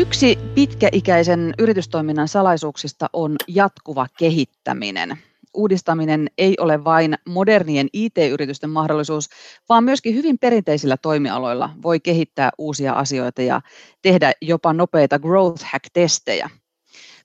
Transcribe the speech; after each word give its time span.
Yksi 0.00 0.38
pitkäikäisen 0.54 1.54
yritystoiminnan 1.58 2.28
salaisuuksista 2.28 3.06
on 3.12 3.36
jatkuva 3.48 4.06
kehittäminen. 4.18 5.18
Uudistaminen 5.54 6.30
ei 6.38 6.54
ole 6.60 6.84
vain 6.84 7.14
modernien 7.28 7.88
IT-yritysten 7.92 8.70
mahdollisuus, 8.70 9.28
vaan 9.68 9.84
myöskin 9.84 10.14
hyvin 10.14 10.38
perinteisillä 10.38 10.96
toimialoilla 10.96 11.70
voi 11.82 12.00
kehittää 12.00 12.50
uusia 12.58 12.92
asioita 12.92 13.42
ja 13.42 13.60
tehdä 14.02 14.32
jopa 14.42 14.72
nopeita 14.72 15.18
growth 15.18 15.64
hack-testejä. 15.64 16.50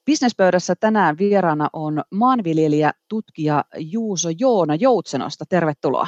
Businesspöydässä 0.05 0.75
tänään 0.75 1.18
vieraana 1.18 1.69
on 1.73 2.04
maanviljelijä, 2.11 2.92
tutkija 3.10 3.65
Juuso 3.78 4.29
Joona 4.39 4.75
Joutsenosta. 4.75 5.46
Tervetuloa. 5.50 6.07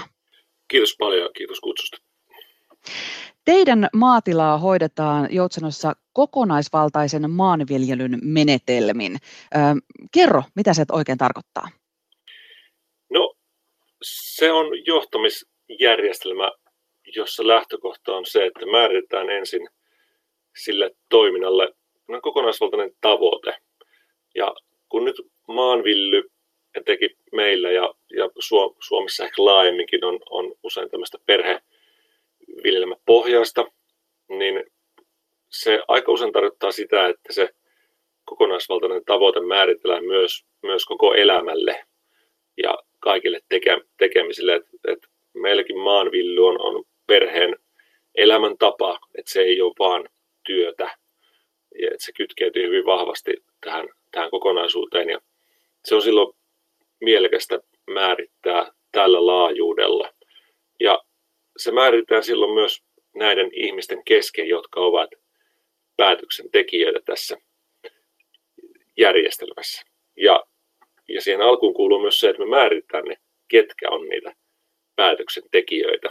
Kiitos 0.67 0.95
paljon, 0.99 1.29
kiitos 1.37 1.59
kutsusta. 1.59 1.97
Teidän 3.47 3.87
maatilaa 3.93 4.57
hoidetaan 4.57 5.27
Joutsenossa 5.31 5.93
kokonaisvaltaisen 6.13 7.31
maanviljelyn 7.31 8.19
menetelmin. 8.23 9.17
kerro, 10.11 10.43
mitä 10.55 10.73
se 10.73 10.85
oikein 10.91 11.17
tarkoittaa? 11.17 11.67
No, 13.09 13.33
se 14.03 14.51
on 14.51 14.65
johtamisjärjestelmä, 14.85 16.51
jossa 17.15 17.47
lähtökohta 17.47 18.15
on 18.15 18.25
se, 18.25 18.45
että 18.45 18.65
määritetään 18.65 19.29
ensin 19.29 19.67
sille 20.63 20.91
toiminnalle 21.09 21.73
kokonaisvaltainen 22.21 22.91
tavoite. 23.01 23.57
Ja 24.35 24.55
kun 24.89 25.05
nyt 25.05 25.15
maanvilly 25.47 26.29
etenkin 26.75 27.09
meillä 27.31 27.71
ja, 27.71 27.93
ja 28.17 28.29
Suomessa 28.79 29.23
ehkä 29.23 29.45
laajemminkin 29.45 30.05
on, 30.05 30.19
on 30.29 30.53
usein 30.63 30.89
tämmöistä 30.89 31.17
perheviljelmäpohjaista, 32.57 33.65
niin 34.29 34.63
se 35.49 35.79
aika 35.87 36.11
usein 36.11 36.31
tarkoittaa 36.31 36.71
sitä, 36.71 37.07
että 37.07 37.33
se 37.33 37.49
kokonaisvaltainen 38.25 39.05
tavoite 39.05 39.39
määritellään 39.39 40.05
myös, 40.05 40.45
myös 40.63 40.85
koko 40.85 41.13
elämälle 41.13 41.85
ja 42.57 42.77
kaikille 42.99 43.39
teke, 43.49 43.77
tekemisille. 43.97 44.55
Et, 44.55 44.65
et 44.87 44.99
meilläkin 45.33 45.79
maanvilly 45.79 46.47
on, 46.47 46.61
on 46.61 46.83
perheen 47.07 47.55
elämäntapa, 48.15 48.99
että 49.17 49.31
se 49.31 49.41
ei 49.41 49.61
ole 49.61 49.73
vaan 49.79 50.09
työtä. 50.45 50.97
Ja 51.81 51.87
että 51.91 52.05
se 52.05 52.11
kytkeytyy 52.11 52.67
hyvin 52.67 52.85
vahvasti 52.85 53.33
tähän, 53.61 53.87
tähän 54.11 54.29
kokonaisuuteen. 54.29 55.09
Ja 55.09 55.19
se 55.85 55.95
on 55.95 56.01
silloin 56.01 56.33
mielekästä 57.01 57.59
määrittää 57.89 58.71
tällä 58.91 59.25
laajuudella. 59.25 60.13
Ja 60.79 61.06
se 61.57 61.71
määritetään 61.71 62.23
silloin 62.23 62.53
myös 62.53 62.83
näiden 63.15 63.49
ihmisten 63.53 64.03
kesken, 64.05 64.47
jotka 64.47 64.79
ovat 64.79 65.09
päätöksentekijöitä 65.97 66.99
tässä 67.05 67.37
järjestelmässä. 68.97 69.81
Ja, 70.15 70.43
ja 71.07 71.21
siihen 71.21 71.41
alkuun 71.41 71.73
kuuluu 71.73 71.99
myös 71.99 72.19
se, 72.19 72.29
että 72.29 72.43
me 72.43 72.49
määritetään 72.49 73.05
ne, 73.05 73.17
ketkä 73.47 73.89
on 73.89 74.07
niitä 74.07 74.33
päätöksentekijöitä. 74.95 76.09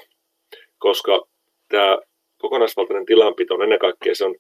Koska 0.79 1.27
tämä 1.69 1.99
kokonaisvaltainen 2.39 3.07
tilanpito 3.07 3.55
on 3.55 3.63
ennen 3.63 3.79
kaikkea 3.79 4.15
se 4.15 4.25
on 4.25 4.35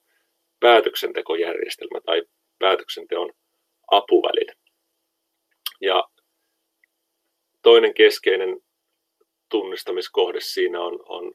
päätöksentekojärjestelmä 0.60 2.00
tai 2.00 2.22
päätöksenteon 2.58 3.32
apuväline. 3.90 4.52
Ja 5.80 6.04
toinen 7.62 7.94
keskeinen 7.94 8.60
tunnistamiskohde 9.48 10.40
siinä 10.40 10.80
on, 10.80 10.98
on 11.08 11.32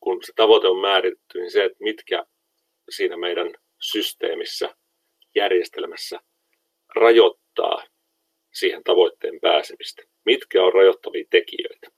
kun 0.00 0.18
se 0.24 0.32
tavoite 0.36 0.68
on 0.68 0.78
määritetty, 0.78 1.38
niin 1.38 1.50
se, 1.50 1.64
että 1.64 1.78
mitkä 1.80 2.26
siinä 2.88 3.16
meidän 3.16 3.54
systeemissä, 3.80 4.74
järjestelmässä 5.34 6.20
rajoittaa 6.94 7.84
siihen 8.52 8.84
tavoitteen 8.84 9.40
pääsemistä. 9.40 10.02
Mitkä 10.24 10.64
on 10.64 10.72
rajoittavia 10.72 11.24
tekijöitä, 11.30 11.90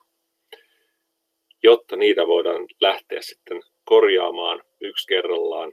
jotta 1.63 1.97
niitä 1.97 2.27
voidaan 2.27 2.67
lähteä 2.81 3.23
sitten 3.23 3.63
korjaamaan 3.85 4.63
yksi 4.81 5.07
kerrallaan. 5.07 5.73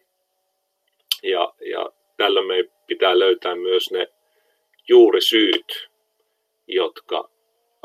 Ja, 1.24 1.54
ja 1.66 1.92
tällöin 2.18 2.48
me 2.48 2.56
pitää 2.88 3.20
löytää 3.20 3.56
myös 3.56 3.92
ne 3.92 4.08
juurisyyt, 4.88 5.90
jotka 6.68 7.30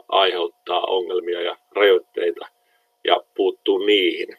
aiheuttaa 0.09 0.81
ongelmia 0.81 1.43
ja 1.43 1.57
rajoitteita 1.71 2.47
ja 3.05 3.23
puuttuu 3.35 3.79
niihin. 3.79 4.39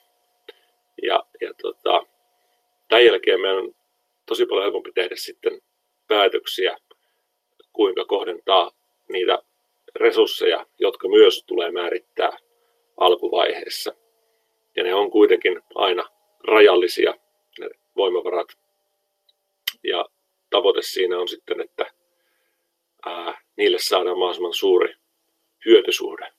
Ja, 1.03 1.25
ja 1.41 1.53
tota, 1.61 2.05
tämän 2.87 3.05
jälkeen 3.05 3.41
meidän 3.41 3.57
on 3.57 3.75
tosi 4.25 4.45
paljon 4.45 4.63
helpompi 4.63 4.91
tehdä 4.95 5.15
sitten 5.15 5.61
päätöksiä, 6.07 6.77
kuinka 7.73 8.05
kohdentaa 8.05 8.71
niitä 9.09 9.39
resursseja, 9.95 10.65
jotka 10.79 11.07
myös 11.07 11.43
tulee 11.47 11.71
määrittää 11.71 12.37
alkuvaiheessa. 12.97 13.93
Ja 14.75 14.83
ne 14.83 14.93
on 14.93 15.11
kuitenkin 15.11 15.61
aina 15.75 16.03
rajallisia, 16.43 17.13
ne 17.59 17.69
voimavarat. 17.95 18.47
Ja 19.83 20.05
tavoite 20.49 20.81
siinä 20.81 21.19
on 21.19 21.27
sitten, 21.27 21.61
että 21.61 21.85
ää, 23.05 23.41
niille 23.55 23.77
saadaan 23.79 24.17
mahdollisimman 24.17 24.53
suuri 24.53 24.95
hyötysuhde 25.67 26.33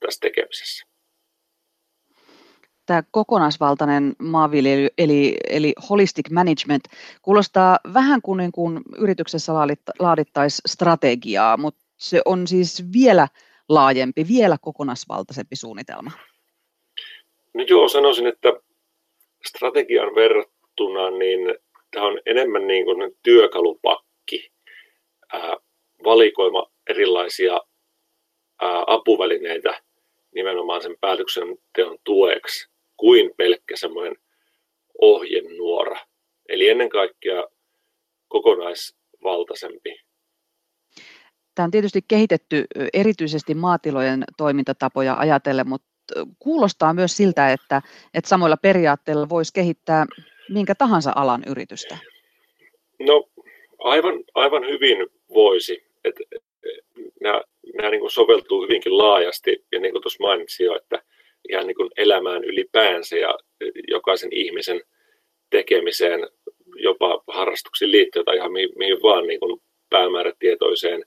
tässä 0.00 0.20
tekemisessä 0.20 0.86
tämä 2.86 3.02
kokonaisvaltainen 3.10 4.16
maanviljely, 4.18 4.88
eli, 4.98 5.36
eli 5.50 5.72
holistic 5.90 6.30
management, 6.30 6.84
kuulostaa 7.22 7.78
vähän 7.94 8.22
kuin, 8.22 8.36
niin 8.36 8.52
kuin 8.52 8.80
yrityksessä 8.98 9.52
laadittaisiin 9.98 10.60
strategiaa, 10.66 11.56
mutta 11.56 11.80
se 11.96 12.22
on 12.24 12.46
siis 12.46 12.84
vielä 12.92 13.28
laajempi, 13.68 14.26
vielä 14.28 14.56
kokonaisvaltaisempi 14.60 15.56
suunnitelma. 15.56 16.10
No 17.54 17.64
joo, 17.68 17.88
sanoisin, 17.88 18.26
että 18.26 18.52
strategian 19.46 20.14
verrattuna 20.14 21.10
niin 21.10 21.40
tämä 21.90 22.06
on 22.06 22.20
enemmän 22.26 22.66
niin 22.66 22.84
kuin 22.84 23.16
työkalupakki, 23.22 24.50
ää, 25.32 25.56
valikoima 26.04 26.66
erilaisia 26.90 27.60
apuvälineitä 28.86 29.82
nimenomaan 30.34 30.82
sen 30.82 30.96
päätöksenteon 31.00 31.98
tueksi 32.04 32.68
kuin 32.96 33.30
pelkkä 33.36 33.76
semmoinen 33.76 34.16
ohjenuora. 35.00 35.96
Eli 36.48 36.68
ennen 36.68 36.88
kaikkea 36.88 37.44
kokonaisvaltaisempi. 38.28 40.00
Tämä 41.54 41.64
on 41.64 41.70
tietysti 41.70 42.00
kehitetty 42.08 42.64
erityisesti 42.92 43.54
maatilojen 43.54 44.24
toimintatapoja 44.36 45.14
ajatellen, 45.18 45.68
mutta 45.68 45.86
kuulostaa 46.38 46.94
myös 46.94 47.16
siltä, 47.16 47.52
että, 47.52 47.82
että 48.14 48.28
samoilla 48.28 48.56
periaatteilla 48.56 49.28
voisi 49.28 49.52
kehittää 49.52 50.06
minkä 50.48 50.74
tahansa 50.74 51.12
alan 51.14 51.42
yritystä. 51.46 51.98
No 53.00 53.28
aivan, 53.78 54.14
aivan 54.34 54.62
hyvin 54.66 55.06
voisi. 55.34 55.86
Et, 56.04 56.14
nämä, 57.20 57.42
nämä 57.74 57.90
niin 57.90 58.00
kuin 58.00 58.10
soveltuu 58.10 58.62
hyvinkin 58.62 58.98
laajasti 58.98 59.64
ja 59.72 59.80
niin 59.80 59.92
kuin 59.92 60.02
tuossa 60.02 60.22
mainitsin 60.22 60.66
jo, 60.66 60.76
että 60.76 61.02
ihan 61.48 61.66
niin 61.66 61.76
kuin 61.76 61.90
elämään 61.96 62.44
ylipäänsä 62.44 63.16
ja 63.16 63.38
jokaisen 63.88 64.32
ihmisen 64.32 64.80
tekemiseen, 65.50 66.28
jopa 66.76 67.22
harrastuksiin 67.28 67.90
liittyen 67.90 68.24
tai 68.24 68.36
ihan 68.36 68.52
mihin, 68.52 68.68
mihin 68.76 69.02
vaan 69.02 69.26
niin 69.26 69.40
kuin 69.40 69.60
päämäärätietoiseen 69.90 71.04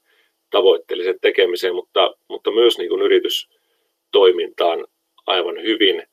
tavoitteelliseen 0.50 1.20
tekemiseen, 1.22 1.76
mutta, 1.76 2.16
mutta 2.30 2.52
myös 2.52 2.78
niin 2.78 2.90
kuin 2.90 3.02
yritystoimintaan 3.02 4.88
aivan 5.28 5.64
hyvin. 5.64 6.04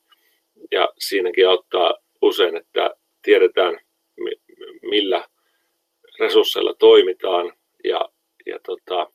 Ja 0.71 0.89
siinäkin 0.99 1.49
auttaa 1.49 1.93
usein, 2.21 2.57
että 2.57 2.95
tiedetään 3.21 3.79
millä 4.81 5.27
resursseilla 6.19 6.73
toimitaan 6.73 7.53
ja, 7.83 8.09
ja 8.45 8.59
tota, 8.65 9.11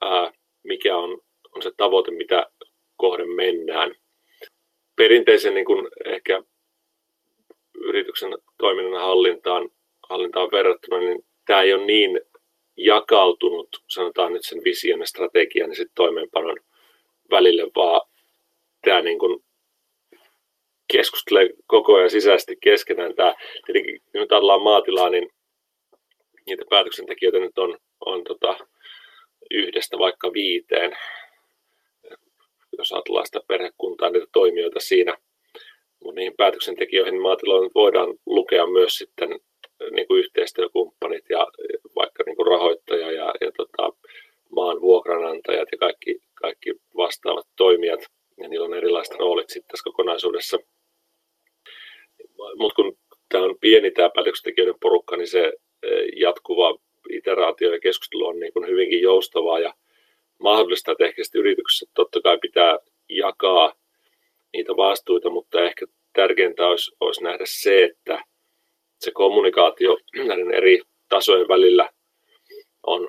ää, 0.00 0.32
mikä 0.62 0.96
on, 0.96 1.20
on 1.56 1.62
se 1.62 1.70
tavoite, 1.76 2.10
mitä 2.10 2.46
kohden 2.96 3.30
mennään. 3.30 3.94
Perinteisen 4.96 5.54
niin 5.54 5.64
kuin 5.66 5.88
ehkä 6.04 6.42
yrityksen 7.74 8.30
toiminnan 8.58 9.00
hallintaan, 9.00 9.70
hallintaan 10.08 10.48
verrattuna, 10.52 10.98
niin 10.98 11.24
tämä 11.46 11.62
ei 11.62 11.74
ole 11.74 11.84
niin 11.84 12.20
jakautunut, 12.76 13.68
sanotaan 13.88 14.32
nyt 14.32 14.44
sen 14.44 14.64
vision 14.64 15.00
ja 15.00 15.06
strategian 15.06 15.70
ja 15.70 15.74
sitten 15.74 15.94
toimeenpanon 15.94 16.56
välille, 17.30 17.62
vaan 17.76 18.00
tämä 18.84 19.02
niin 19.02 19.18
kuin 19.18 19.44
keskustelee 20.92 21.50
koko 21.66 21.94
ajan 21.94 22.10
sisäisesti 22.10 22.56
keskenään. 22.60 23.14
Tämä, 23.14 23.34
tietenkin, 23.66 24.02
nyt 24.14 24.32
ollaan 24.32 24.62
maatilaa, 24.62 25.10
niin 25.10 25.28
niitä 26.46 26.64
päätöksentekijöitä 26.70 27.38
nyt 27.38 27.58
on, 27.58 27.78
on 28.00 28.24
tota, 28.24 28.56
yhdestä 29.50 29.98
vaikka 29.98 30.32
viiteen 30.32 30.96
jos 32.80 32.92
ajatellaan 32.92 33.26
sitä 33.26 33.40
perhekuntaa, 33.48 34.10
niitä 34.10 34.26
toimijoita 34.32 34.80
siinä. 34.80 35.16
mutta 36.04 36.18
niihin 36.18 36.36
päätöksentekijöihin 36.36 37.22
maatiloilla 37.22 37.70
voidaan 37.74 38.14
lukea 38.26 38.66
myös 38.66 38.94
sitten 38.94 39.40
niin 39.90 40.06
kuin 40.06 40.18
yhteistyökumppanit 40.18 41.24
ja 41.30 41.46
vaikka 41.96 42.22
niin 42.26 42.36
kuin 42.36 42.46
rahoittaja 42.46 43.12
ja, 43.12 43.34
ja 43.40 43.52
tota, 43.56 43.92
maan 44.50 44.80
vuokranantajat 44.80 45.68
ja 45.72 45.78
kaikki, 45.78 46.20
kaikki 46.34 46.70
vastaavat 46.96 47.46
toimijat, 47.56 48.00
ja 48.38 48.48
niillä 48.48 48.66
on 48.66 48.74
erilaiset 48.74 49.16
roolit 49.18 49.50
sitten 49.50 49.68
tässä 49.68 49.84
kokonaisuudessa. 49.84 50.58
Mutta 52.56 52.74
kun 52.74 52.98
tämä 53.28 53.44
on 53.44 53.56
pieni 53.60 53.90
tämä 53.90 54.10
päätöksentekijöiden 54.14 54.80
porukka, 54.80 55.16
niin 55.16 55.28
se 55.28 55.52
jatkuva 56.16 56.78
iteraatio 57.14 57.72
ja 57.72 57.80
keskustelu 57.80 58.26
on 58.26 58.40
niin 58.40 58.52
kuin 58.52 58.66
hyvinkin 58.66 59.02
joustavaa 59.02 59.58
ja 59.58 59.74
mahdollista, 60.38 60.92
että 60.92 61.04
ehkä 61.04 61.22
yrityksessä 61.34 61.86
totta 61.94 62.20
kai 62.20 62.38
pitää 62.38 62.78
jakaa 63.08 63.74
niitä 64.52 64.72
vastuita, 64.76 65.30
mutta 65.30 65.64
ehkä 65.64 65.86
tärkeintä 66.12 66.66
olisi, 66.66 66.96
olisi 67.00 67.24
nähdä 67.24 67.44
se, 67.46 67.84
että 67.84 68.24
se 68.98 69.10
kommunikaatio 69.10 69.98
näiden 70.26 70.54
eri 70.54 70.80
tasojen 71.08 71.48
välillä 71.48 71.90
on, 72.82 73.08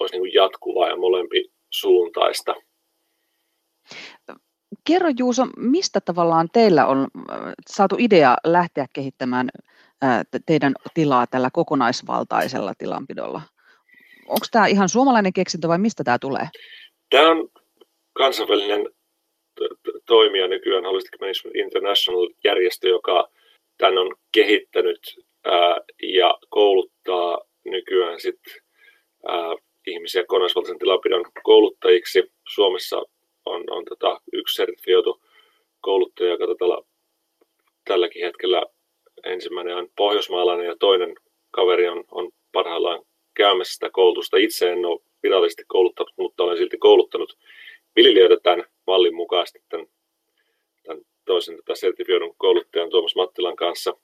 olisi 0.00 0.14
niin 0.14 0.22
kuin 0.22 0.34
jatkuvaa 0.34 0.88
ja 0.88 0.96
molempi 0.96 1.50
suuntaista. 1.70 2.54
Kerro 4.84 5.08
Juuso, 5.18 5.46
mistä 5.56 6.00
tavallaan 6.00 6.48
teillä 6.52 6.86
on 6.86 6.98
äh, 6.98 7.38
saatu 7.70 7.96
idea 7.98 8.36
lähteä 8.44 8.86
kehittämään 8.92 9.48
teidän 10.46 10.74
tilaa 10.94 11.26
tällä 11.26 11.50
kokonaisvaltaisella 11.52 12.72
tilanpidolla? 12.78 13.42
Onko 14.28 14.46
tämä 14.50 14.66
ihan 14.66 14.88
suomalainen 14.88 15.32
keksintö 15.32 15.68
vai 15.68 15.78
mistä 15.78 16.04
tämä 16.04 16.18
tulee? 16.18 16.48
Tämä 17.10 17.30
on 17.30 17.48
kansainvälinen 18.12 18.88
toimija 20.06 20.48
nykyään 20.48 20.84
Holistic 20.84 21.20
Management 21.20 21.56
International-järjestö, 21.56 22.88
joka 22.88 23.28
tämän 23.78 23.98
on 23.98 24.14
kehittänyt 24.32 25.00
ja 26.02 26.38
kouluttaa 26.48 27.38
nykyään 27.64 28.20
sit, 28.20 28.40
ihmisiä 29.86 30.22
kokonaisvaltaisen 30.22 30.78
tilanpidon 30.78 31.24
kouluttajiksi. 31.42 32.32
Suomessa 32.48 32.96
on, 33.44 33.64
on 33.70 33.84
tota, 33.84 34.20
yksi 34.32 34.54
sertifioitu 34.54 35.22
kouluttaja, 35.80 36.30
joka 36.30 36.46
tota, 36.46 36.82
tälläkin 37.84 38.24
hetkellä 38.24 38.62
ensimmäinen 39.24 39.76
on 39.76 39.88
pohjoismaalainen 39.96 40.66
ja 40.66 40.76
toinen 40.80 41.14
kaveri 41.50 41.88
on, 41.88 42.04
on 42.10 42.30
parhaillaan 42.52 43.02
käymässä 43.34 43.74
sitä 43.74 43.90
koulutusta. 43.92 44.36
Itse 44.36 44.72
en 44.72 44.86
ole 44.86 45.00
virallisesti 45.22 45.62
kouluttanut, 45.66 46.12
mutta 46.16 46.42
olen 46.42 46.58
silti 46.58 46.78
kouluttanut 46.78 47.38
viljelijöitä 47.96 48.36
tämän 48.42 48.64
mallin 48.86 49.14
mukaisesti 49.14 49.62
tämän, 49.68 49.86
tämän 50.82 51.02
toisen 51.24 51.56
tätä 51.56 51.74
sertifioidun 51.74 52.34
kouluttajan 52.36 52.90
Tuomas 52.90 53.16
Mattilan 53.16 53.56
kanssa. 53.56 53.96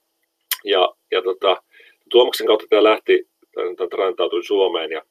Ja, 0.64 0.94
ja 1.10 1.22
tota, 1.22 1.62
Tuomaksen 2.10 2.46
kautta 2.46 2.66
tämä 2.70 2.82
lähti, 2.82 3.28
tämä 3.54 4.04
räntautui 4.04 4.44
Suomeen 4.44 4.90
ja 4.90 5.02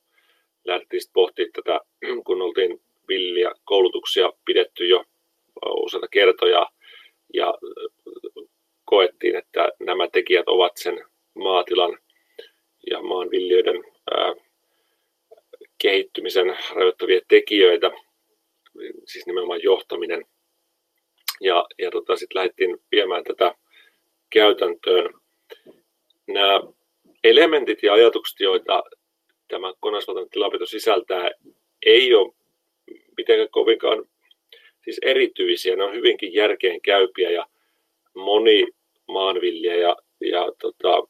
lähdettiin 0.66 1.02
sitten 1.02 1.14
pohtimaan 1.14 1.52
tätä, 1.52 1.80
kun 2.26 2.42
oltiin 2.42 2.82
villiä 3.08 3.52
koulutuksia 3.64 4.34
pidetty 4.46 4.88
jo 4.88 5.04
useita 5.66 6.08
kertoja 6.08 6.66
ja 7.34 7.54
koettiin, 8.86 9.36
että 9.36 9.70
nämä 9.80 10.08
tekijät 10.08 10.48
ovat 10.48 10.78
sen 10.78 11.06
maatilan 11.34 11.98
ja 12.90 13.02
maanviljelijöiden 13.02 13.84
kehittymisen 15.78 16.58
rajoittavia 16.76 17.22
tekijöitä, 17.28 17.92
siis 19.06 19.26
nimenomaan 19.26 19.64
johtaminen. 19.64 20.26
Ja, 21.42 21.66
ja 21.80 21.92
tota, 21.92 22.16
sitten 22.16 22.36
lähdettiin 22.40 22.78
viemään 22.92 23.24
tätä 23.24 23.56
käytäntöön. 24.30 25.14
Nämä 26.28 26.60
elementit 27.24 27.84
ja 27.84 27.94
ajatukset, 27.94 28.40
joita 28.40 28.84
tämä 29.48 29.74
kokonaisvaltainen 29.74 30.30
tilapito 30.30 30.66
sisältää, 30.66 31.32
ei 31.86 32.14
ole 32.14 32.34
mitenkään 33.18 33.50
kovinkaan 33.52 34.06
siis 34.84 35.00
erityisiä. 35.02 35.76
Ne 35.76 35.84
on 35.84 35.94
hyvinkin 35.94 36.34
järkeen 36.34 36.82
käypiä 36.82 37.30
ja 37.30 37.48
moni 38.16 38.68
maanviljelijä 39.08 39.76
ja, 39.76 39.96
ja 40.22 40.52
tota, 40.62 41.08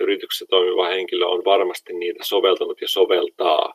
yrityksessä 0.00 0.46
toimiva 0.50 0.88
henkilö 0.88 1.26
on 1.26 1.44
varmasti 1.44 1.92
niitä 1.92 2.24
soveltanut 2.24 2.80
ja 2.80 2.88
soveltaa, 2.88 3.74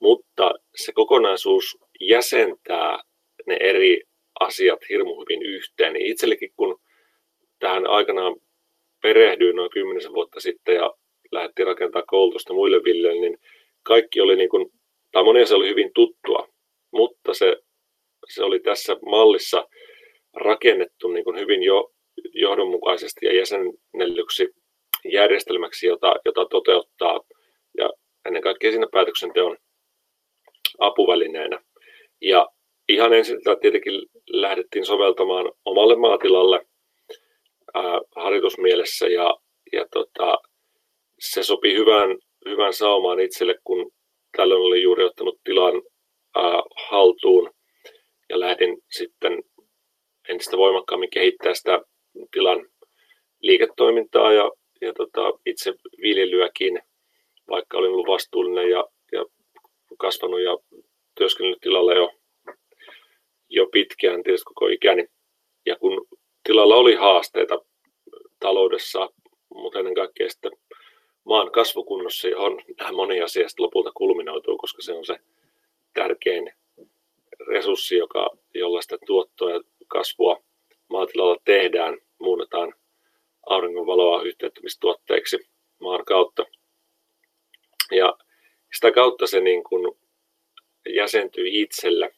mutta 0.00 0.54
se 0.76 0.92
kokonaisuus 0.92 1.78
jäsentää 2.00 3.02
ne 3.46 3.56
eri 3.60 4.02
asiat 4.40 4.80
hirmu 4.88 5.20
hyvin 5.20 5.42
yhteen. 5.42 5.92
Niin 5.92 6.06
itsellekin 6.06 6.52
kun 6.56 6.80
tähän 7.58 7.86
aikanaan 7.86 8.36
perehdyin 9.02 9.56
noin 9.56 9.70
kymmenisen 9.70 10.14
vuotta 10.14 10.40
sitten 10.40 10.74
ja 10.74 10.94
lähdettiin 11.32 11.66
rakentamaan 11.66 12.06
koulutusta 12.06 12.52
muille 12.52 12.84
viljelijöille, 12.84 13.20
niin 13.20 13.38
kaikki 13.82 14.20
oli 14.20 14.36
niin 14.36 14.48
kuin, 14.48 14.72
tai 15.12 15.24
moni 15.24 15.46
se 15.46 15.54
oli 15.54 15.68
hyvin 15.68 15.90
tuttua, 15.94 16.48
mutta 16.92 17.34
se, 17.34 17.56
se 18.28 18.44
oli 18.44 18.60
tässä 18.60 18.96
mallissa 19.06 19.68
rakennettu 20.34 21.08
niin 21.08 21.24
kuin 21.24 21.38
hyvin 21.38 21.62
jo 21.62 21.92
johdonmukaisesti 22.34 23.26
ja 23.26 23.36
jäsennellyksi 23.36 24.48
järjestelmäksi, 25.12 25.86
jota, 25.86 26.14
jota 26.24 26.46
toteuttaa 26.50 27.20
ja 27.78 27.90
ennen 28.26 28.42
kaikkea 28.42 28.70
siinä 28.70 28.86
päätöksenteon 28.92 29.56
apuvälineenä. 30.78 31.58
Ja 32.20 32.48
ihan 32.88 33.12
ensin 33.12 33.38
tietenkin 33.60 33.94
lähdettiin 34.32 34.84
soveltamaan 34.84 35.52
omalle 35.64 35.96
maatilalle 35.96 36.66
ää, 37.74 38.00
harjoitusmielessä 38.16 39.08
ja, 39.08 39.36
ja 39.72 39.86
tota, 39.92 40.38
se 41.20 41.42
sopi 41.42 41.74
hyvään, 41.74 42.18
hyvään 42.48 42.72
saumaan 42.72 43.20
itselle, 43.20 43.54
kun 43.64 43.90
tällöin 44.36 44.60
oli 44.60 44.82
juuri 44.82 45.04
ottanut 45.04 45.40
tilan 45.44 45.82
ää, 46.36 46.62
haltuun 46.88 47.50
ja 48.28 48.40
lähdin 48.40 48.78
sitten 48.90 49.42
entistä 50.28 50.56
voimakkaammin 50.56 51.10
kehittää 51.10 51.54
sitä 51.54 51.80
tilan 52.32 52.66
liiketoimintaa 53.40 54.32
ja, 54.32 54.50
ja 54.80 54.92
tota, 54.92 55.20
itse 55.46 55.74
viljelyäkin, 56.02 56.82
vaikka 57.48 57.78
olin 57.78 57.90
ollut 57.90 58.06
vastuullinen 58.06 58.70
ja, 58.70 58.84
ja 59.12 59.24
kasvanut 59.98 60.40
ja 60.40 60.58
työskennellyt 61.14 61.60
tilalla 61.60 61.94
jo, 61.94 62.10
jo 63.48 63.66
pitkään, 63.66 64.22
tietysti 64.22 64.44
koko 64.44 64.68
ikäni. 64.68 65.06
Ja 65.66 65.76
kun 65.76 66.06
tilalla 66.42 66.76
oli 66.76 66.94
haasteita 66.94 67.64
taloudessa, 68.40 69.08
mutta 69.54 69.78
ennen 69.78 69.94
kaikkea 69.94 70.30
sitten 70.30 70.52
maan 71.24 71.52
kasvukunnossa, 71.52 72.28
johon 72.28 72.62
nämä 72.78 72.92
moni 72.92 73.20
asia 73.20 73.46
lopulta 73.58 73.92
kulminoituu, 73.94 74.58
koska 74.58 74.82
se 74.82 74.92
on 74.92 75.04
se 75.06 75.16
tärkein 75.94 76.52
resurssi, 77.48 77.96
joka, 77.96 78.30
jolla 78.54 78.82
sitä 78.82 78.98
tuottoa 79.06 79.50
ja 79.50 79.60
kasvua 79.86 80.42
maatilalla 80.88 81.36
tehdään, 81.44 81.98
muunnetaan 82.20 82.74
auringonvaloa 83.46 84.22
yhteyttämistuotteiksi 84.22 85.38
maan 85.80 86.04
kautta. 86.04 86.44
Ja 87.90 88.18
sitä 88.74 88.92
kautta 88.92 89.26
se 89.26 89.40
niin 89.40 89.64
kuin 89.64 89.98
jäsentyi 90.88 91.60
itselle. 91.60 92.12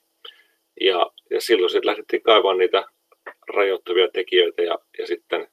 Ja, 0.81 1.11
ja 1.31 1.41
silloin 1.41 1.71
sitten 1.71 1.91
lähdettiin 1.91 2.23
kaivamaan 2.23 2.59
niitä 2.59 2.85
rajoittavia 3.49 4.09
tekijöitä 4.09 4.63
ja, 4.63 4.79
ja 4.99 5.07
sitten 5.07 5.49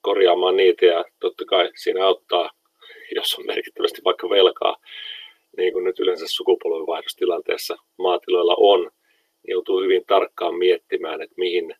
korjaamaan 0.00 0.56
niitä. 0.56 0.86
Ja 0.86 1.04
totta 1.20 1.44
kai 1.44 1.70
siinä 1.74 2.06
auttaa, 2.06 2.50
jos 3.14 3.34
on 3.38 3.46
merkittävästi 3.46 4.04
vaikka 4.04 4.30
velkaa, 4.30 4.76
niin 5.56 5.72
kuin 5.72 5.84
nyt 5.84 5.98
yleensä 5.98 6.24
sukupolvenvaihdostilanteessa 6.28 7.76
maatiloilla 7.98 8.54
on, 8.58 8.80
niin 8.80 9.52
joutuu 9.52 9.82
hyvin 9.82 10.06
tarkkaan 10.06 10.54
miettimään, 10.54 11.22
että 11.22 11.34
mihin 11.36 11.74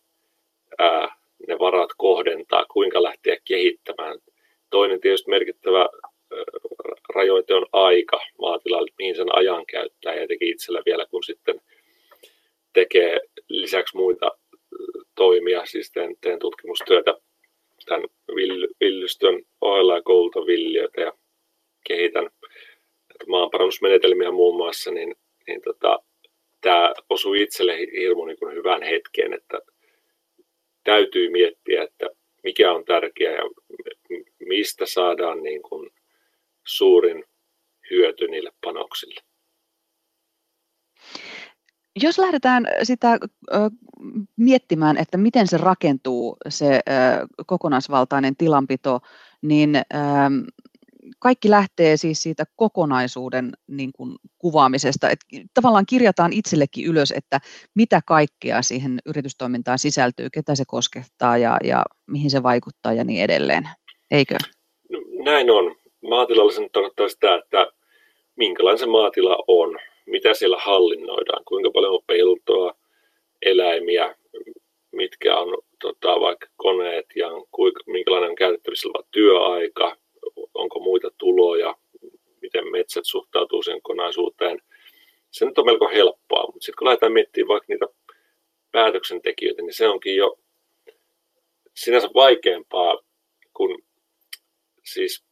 ää, 0.78 1.16
ne 1.48 1.58
varat 1.58 1.90
kohdentaa, 1.96 2.66
kuinka 2.72 3.02
lähteä 3.02 3.36
kehittämään. 3.44 4.18
Toinen 4.70 5.00
tietysti 5.00 5.30
merkittävä 5.30 5.88
rajoite 7.14 7.54
on 7.54 7.66
aika 7.72 8.20
maatilalle, 8.38 8.90
mihin 8.98 9.16
sen 9.16 9.36
ajan 9.36 9.66
käyttää 9.66 10.14
ja 10.14 10.28
teki 10.28 10.48
itsellä 10.50 10.82
vielä, 10.86 11.06
kun 11.10 11.24
sitten 11.24 11.60
tekee 12.72 13.20
lisäksi 13.48 13.96
muita 13.96 14.30
toimia, 15.14 15.66
siis 15.66 15.92
teen, 15.92 16.16
teen 16.20 16.38
tutkimustyötä 16.38 17.14
tämän 17.86 18.08
villystön 18.80 19.42
ohella 19.60 19.94
ja 19.94 20.02
koulutan 20.02 20.46
viljelijöitä 20.46 21.00
ja 21.00 21.12
kehitän 21.86 22.30
maanparannusmenetelmiä 23.26 24.30
muun 24.30 24.56
muassa, 24.56 24.90
niin, 24.90 25.14
niin 25.46 25.62
tota, 25.62 25.98
tämä 26.60 26.92
osui 27.10 27.42
itselle 27.42 27.78
hirmu 27.78 28.24
niin 28.24 28.54
hyvään 28.54 28.82
hetkeen, 28.82 29.32
että 29.32 29.60
täytyy 30.84 31.30
miettiä, 31.30 31.82
että 31.82 32.06
mikä 32.42 32.72
on 32.72 32.84
tärkeää 32.84 33.32
ja 33.32 33.42
mistä 34.46 34.86
saadaan 34.86 35.42
niin 35.42 35.62
kuin 35.62 35.90
suurin 36.64 37.24
hyöty 37.90 38.28
niille 38.28 38.52
panoksille. 38.64 39.20
Jos 42.02 42.18
lähdetään 42.18 42.66
sitä 42.82 43.18
miettimään, 44.36 44.96
että 44.96 45.18
miten 45.18 45.46
se 45.46 45.56
rakentuu, 45.56 46.36
se 46.48 46.80
kokonaisvaltainen 47.46 48.36
tilanpito, 48.36 49.00
niin 49.42 49.72
kaikki 51.18 51.50
lähtee 51.50 51.96
siis 51.96 52.22
siitä 52.22 52.44
kokonaisuuden 52.56 53.52
niin 53.68 53.90
kuin, 53.92 54.16
kuvaamisesta. 54.38 55.10
Et 55.10 55.18
tavallaan 55.54 55.86
kirjataan 55.86 56.32
itsellekin 56.32 56.86
ylös, 56.86 57.10
että 57.16 57.40
mitä 57.74 58.00
kaikkea 58.06 58.62
siihen 58.62 58.98
yritystoimintaan 59.06 59.78
sisältyy, 59.78 60.28
ketä 60.30 60.54
se 60.54 60.64
koskettaa 60.66 61.38
ja, 61.38 61.56
ja 61.64 61.84
mihin 62.06 62.30
se 62.30 62.42
vaikuttaa 62.42 62.92
ja 62.92 63.04
niin 63.04 63.24
edelleen. 63.24 63.68
Eikö? 64.10 64.36
No, 64.90 64.98
näin 65.24 65.50
on. 65.50 65.76
Maatilalla 66.08 66.52
se 66.52 66.68
tarkoittaa 66.72 67.08
sitä, 67.08 67.34
että 67.34 67.66
minkälainen 68.36 68.78
se 68.78 68.86
maatila 68.86 69.44
on, 69.48 69.78
mitä 70.06 70.34
siellä 70.34 70.58
hallinnoidaan, 70.60 71.44
kuinka 71.44 71.70
paljon 71.70 71.94
on 71.94 72.02
peltoa, 72.06 72.74
eläimiä, 73.42 74.14
mitkä 74.92 75.38
on 75.38 75.58
tota, 75.80 76.20
vaikka 76.20 76.46
koneet 76.56 77.06
ja 77.16 77.28
kuinka, 77.50 77.80
minkälainen 77.86 78.30
on 78.30 78.36
käytettävissä 78.36 78.88
oleva 78.88 79.08
työaika, 79.10 79.96
onko 80.54 80.80
muita 80.80 81.10
tuloja, 81.18 81.74
miten 82.42 82.70
metsät 82.70 83.04
suhtautuu 83.04 83.62
sen 83.62 83.82
kokonaisuuteen. 83.82 84.62
Se 85.30 85.44
nyt 85.44 85.58
on 85.58 85.66
melko 85.66 85.88
helppoa, 85.88 86.46
mutta 86.46 86.64
sitten 86.64 86.78
kun 86.78 86.84
lähdetään 86.84 87.12
miettimään 87.12 87.48
vaikka 87.48 87.66
niitä 87.68 87.86
päätöksentekijöitä, 88.72 89.62
niin 89.62 89.74
se 89.74 89.88
onkin 89.88 90.16
jo 90.16 90.38
sinänsä 91.74 92.08
vaikeampaa, 92.14 93.02
kun 93.54 93.82
siis 94.84 95.24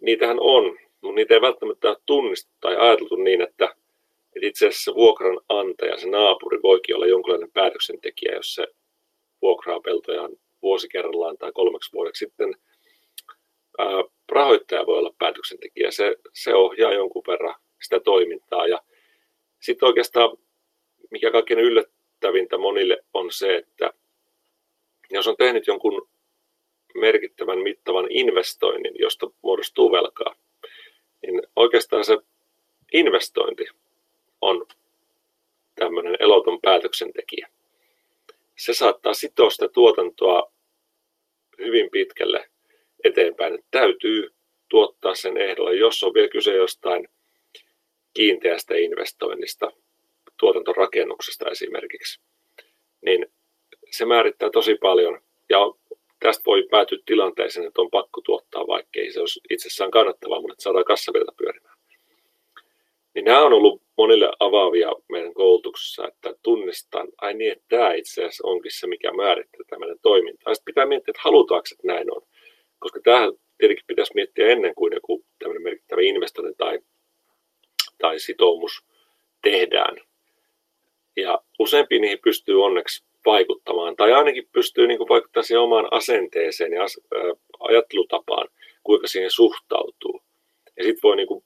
niitähän 0.00 0.36
on, 0.40 0.78
mutta 1.00 1.16
niitä 1.16 1.34
ei 1.34 1.40
välttämättä 1.40 1.88
ole 1.88 2.34
tai 2.60 2.76
ajateltu 2.76 3.16
niin, 3.16 3.40
että, 3.40 3.64
että 4.36 4.46
itse 4.46 4.66
asiassa 4.66 4.94
vuokranantaja, 4.94 5.96
se 5.96 6.08
naapuri, 6.08 6.62
voikin 6.62 6.96
olla 6.96 7.06
jonkinlainen 7.06 7.52
päätöksentekijä, 7.52 8.34
jos 8.34 8.54
se 8.54 8.66
vuokraa 9.42 9.80
peltojaan 9.80 10.32
vuosi 10.62 10.88
kerrallaan 10.88 11.38
tai 11.38 11.52
kolmeksi 11.52 11.92
vuodeksi 11.92 12.24
sitten. 12.24 12.54
Rahoittaja 14.28 14.86
voi 14.86 14.98
olla 14.98 15.14
päätöksentekijä, 15.18 15.90
se, 15.90 16.16
se 16.32 16.54
ohjaa 16.54 16.92
jonkun 16.92 17.22
verran 17.26 17.54
sitä 17.82 18.00
toimintaa. 18.00 18.66
Ja 18.66 18.82
sitten 19.60 19.86
oikeastaan, 19.86 20.36
mikä 21.10 21.30
kaikkein 21.30 21.60
yllättävintä 21.60 22.58
monille 22.58 23.04
on 23.14 23.32
se, 23.32 23.56
että 23.56 23.92
jos 25.10 25.28
on 25.28 25.36
tehnyt 25.36 25.66
jonkun 25.66 26.08
merkittävän 26.94 27.58
mittavan 27.58 28.06
investoinnin, 28.10 28.94
josta 28.98 29.30
muodostuu 29.42 29.92
velkaa, 29.92 30.34
niin 31.22 31.42
oikeastaan 31.56 32.04
se 32.04 32.18
investointi 32.92 33.64
on 34.40 34.66
tämmöinen 35.74 36.16
eloton 36.18 36.60
päätöksentekijä. 36.60 37.48
Se 38.56 38.74
saattaa 38.74 39.14
sitoa 39.14 39.50
sitä 39.50 39.68
tuotantoa 39.68 40.52
hyvin 41.58 41.90
pitkälle 41.90 42.50
eteenpäin, 43.04 43.54
että 43.54 43.66
täytyy 43.70 44.30
tuottaa 44.68 45.14
sen 45.14 45.36
ehdolla, 45.36 45.72
jos 45.72 46.04
on 46.04 46.14
vielä 46.14 46.28
kyse 46.28 46.54
jostain 46.54 47.08
kiinteästä 48.14 48.74
investoinnista, 48.74 49.72
tuotantorakennuksesta 50.40 51.50
esimerkiksi, 51.50 52.20
niin 53.00 53.26
se 53.90 54.04
määrittää 54.04 54.50
tosi 54.50 54.74
paljon 54.74 55.20
ja 55.48 55.58
tästä 56.20 56.42
voi 56.46 56.66
päätyä 56.70 56.98
tilanteeseen, 57.06 57.66
että 57.66 57.80
on 57.80 57.90
pakko 57.90 58.20
tuottaa, 58.20 58.66
vaikkei 58.66 59.12
se 59.12 59.20
olisi 59.20 59.40
itsessään 59.50 59.90
kannattavaa, 59.90 60.40
mutta 60.40 60.62
saadaan 60.62 60.84
kassavirta 60.84 61.32
pyörimään. 61.36 61.74
Niin 63.14 63.24
nämä 63.24 63.44
on 63.44 63.52
ollut 63.52 63.82
monille 63.96 64.32
avaavia 64.40 64.92
meidän 65.08 65.34
koulutuksessa, 65.34 66.08
että 66.08 66.34
tunnistan, 66.42 67.08
ai 67.20 67.34
niin, 67.34 67.52
että 67.52 67.64
tämä 67.68 67.94
itse 67.94 68.20
asiassa 68.24 68.48
onkin 68.48 68.72
se, 68.74 68.86
mikä 68.86 69.12
määrittää 69.12 69.60
tämmöinen 69.70 69.98
toiminta. 70.02 70.54
Sitten 70.54 70.64
pitää 70.64 70.86
miettiä, 70.86 71.12
että 71.12 71.20
halutaanko, 71.24 71.66
että 71.72 71.86
näin 71.86 72.12
on. 72.12 72.22
Koska 72.84 73.00
tähän 73.04 73.32
tietenkin 73.58 73.84
pitäisi 73.86 74.14
miettiä 74.14 74.48
ennen 74.48 74.74
kuin 74.74 74.92
joku 74.94 75.24
tämmöinen 75.38 75.62
merkittävä 75.62 76.00
investointi 76.02 76.54
tai, 76.58 76.78
tai 77.98 78.18
sitoumus 78.18 78.86
tehdään. 79.42 79.96
Ja 81.16 81.40
useampi 81.58 81.98
niihin 81.98 82.18
pystyy 82.24 82.64
onneksi 82.64 83.04
vaikuttamaan, 83.26 83.96
tai 83.96 84.12
ainakin 84.12 84.48
pystyy 84.52 84.86
niin 84.86 84.98
vaikuttamaan 84.98 85.44
siihen 85.44 85.60
omaan 85.60 85.88
asenteeseen 85.90 86.72
ja 86.72 86.82
ajattelutapaan, 87.60 88.48
kuinka 88.82 89.06
siihen 89.06 89.30
suhtautuu. 89.30 90.22
Ja 90.76 90.84
sitten 90.84 91.02
voi, 91.02 91.16
niin 91.16 91.28
kuin, 91.28 91.44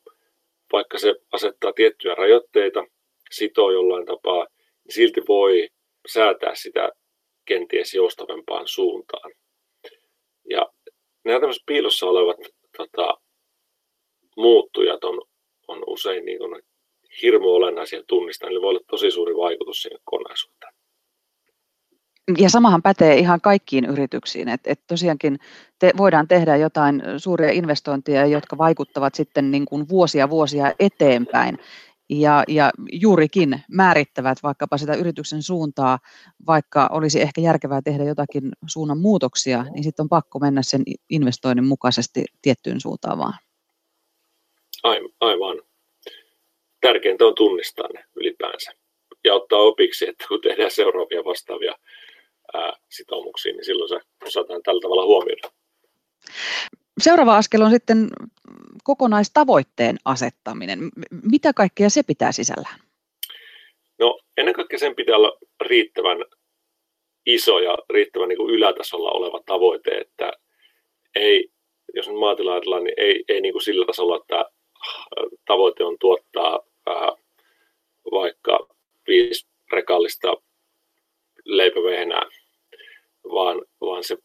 vaikka 0.72 0.98
se 0.98 1.14
asettaa 1.32 1.72
tiettyjä 1.72 2.14
rajoitteita, 2.14 2.84
sitoo 3.30 3.70
jollain 3.70 4.06
tapaa, 4.06 4.46
niin 4.84 4.94
silti 4.94 5.20
voi 5.28 5.68
säätää 6.06 6.54
sitä 6.54 6.92
kenties 7.44 7.94
joustavempaan 7.94 8.68
suuntaan. 8.68 9.32
Ja 10.50 10.72
nämä 11.24 11.40
tämmöiset 11.40 11.62
piilossa 11.66 12.06
olevat 12.06 12.36
tota, 12.76 13.18
muuttujat 14.36 15.04
on, 15.04 15.22
on 15.68 15.82
usein 15.86 16.24
niin 16.24 16.38
kuin 16.38 16.62
hirmu 17.22 17.48
olennaisia 17.48 18.02
tunnistaa, 18.06 18.48
niin 18.48 18.62
voi 18.62 18.70
olla 18.70 18.80
tosi 18.90 19.10
suuri 19.10 19.36
vaikutus 19.36 19.82
siihen 19.82 20.00
kokonaisuuteen. 20.04 20.72
Ja 22.38 22.50
samahan 22.50 22.82
pätee 22.82 23.16
ihan 23.16 23.40
kaikkiin 23.40 23.84
yrityksiin, 23.84 24.48
että 24.48 24.70
et 24.72 24.80
tosiaankin 24.86 25.38
te, 25.78 25.92
voidaan 25.96 26.28
tehdä 26.28 26.56
jotain 26.56 27.02
suuria 27.16 27.50
investointeja, 27.50 28.26
jotka 28.26 28.58
vaikuttavat 28.58 29.14
sitten 29.14 29.50
niin 29.50 29.64
kuin 29.64 29.88
vuosia 29.88 30.30
vuosia 30.30 30.72
eteenpäin 30.78 31.58
ja, 32.10 32.44
ja 32.48 32.70
juurikin 32.92 33.60
määrittävät 33.70 34.38
vaikkapa 34.42 34.78
sitä 34.78 34.94
yrityksen 34.94 35.42
suuntaa, 35.42 35.98
vaikka 36.46 36.88
olisi 36.92 37.20
ehkä 37.20 37.40
järkevää 37.40 37.82
tehdä 37.82 38.04
jotakin 38.04 38.52
suunnan 38.66 38.98
muutoksia, 38.98 39.62
niin 39.62 39.84
sitten 39.84 40.02
on 40.02 40.08
pakko 40.08 40.38
mennä 40.38 40.62
sen 40.62 40.82
investoinnin 41.10 41.64
mukaisesti 41.64 42.24
tiettyyn 42.42 42.80
suuntaan 42.80 43.18
vaan. 43.18 43.34
Aivan. 45.20 45.62
Tärkeintä 46.80 47.24
on 47.24 47.34
tunnistaa 47.34 47.88
ne 47.94 48.04
ylipäänsä 48.16 48.72
ja 49.24 49.34
ottaa 49.34 49.58
opiksi, 49.58 50.08
että 50.08 50.24
kun 50.28 50.40
tehdään 50.40 50.70
seuraavia 50.70 51.24
vastaavia 51.24 51.74
ää, 52.54 52.72
sitoumuksiin, 52.88 53.56
niin 53.56 53.64
silloin 53.64 53.88
se 53.88 54.00
osataan 54.26 54.62
tällä 54.62 54.80
tavalla 54.80 55.04
huomioida. 55.04 55.50
Seuraava 57.00 57.36
askel 57.36 57.62
on 57.62 57.70
sitten 57.70 58.08
kokonaistavoitteen 58.88 59.96
asettaminen. 60.04 60.78
Mitä 61.32 61.52
kaikkea 61.52 61.90
se 61.90 62.02
pitää 62.02 62.32
sisällään? 62.32 62.80
No 63.98 64.18
ennen 64.36 64.54
kaikkea 64.54 64.78
sen 64.78 64.94
pitää 64.94 65.16
olla 65.16 65.38
riittävän 65.60 66.18
iso 67.26 67.58
ja 67.58 67.78
riittävän 67.90 68.28
niin 68.28 68.36
kuin 68.36 68.54
ylätasolla 68.54 69.10
oleva 69.10 69.40
tavoite, 69.46 69.98
että 69.98 70.32
ei, 71.14 71.50
jos 71.94 72.08
nyt 72.08 72.18
maatila 72.18 72.52
ajatellaan, 72.52 72.84
niin 72.84 72.94
ei, 72.96 73.24
ei 73.28 73.40
niin 73.40 73.52
kuin 73.52 73.62
sillä 73.62 73.86
tasolla, 73.86 74.16
että 74.16 74.44
tavoite 75.44 75.84
on 75.84 75.96
tuottaa 76.00 76.60
ää, 76.86 77.12
vaikka 78.10 78.68
viisi 79.08 79.46
rekallista 79.72 80.36
leipävehnää, 81.44 82.26
vaan, 83.24 83.62
vaan 83.80 84.04
se 84.04 84.16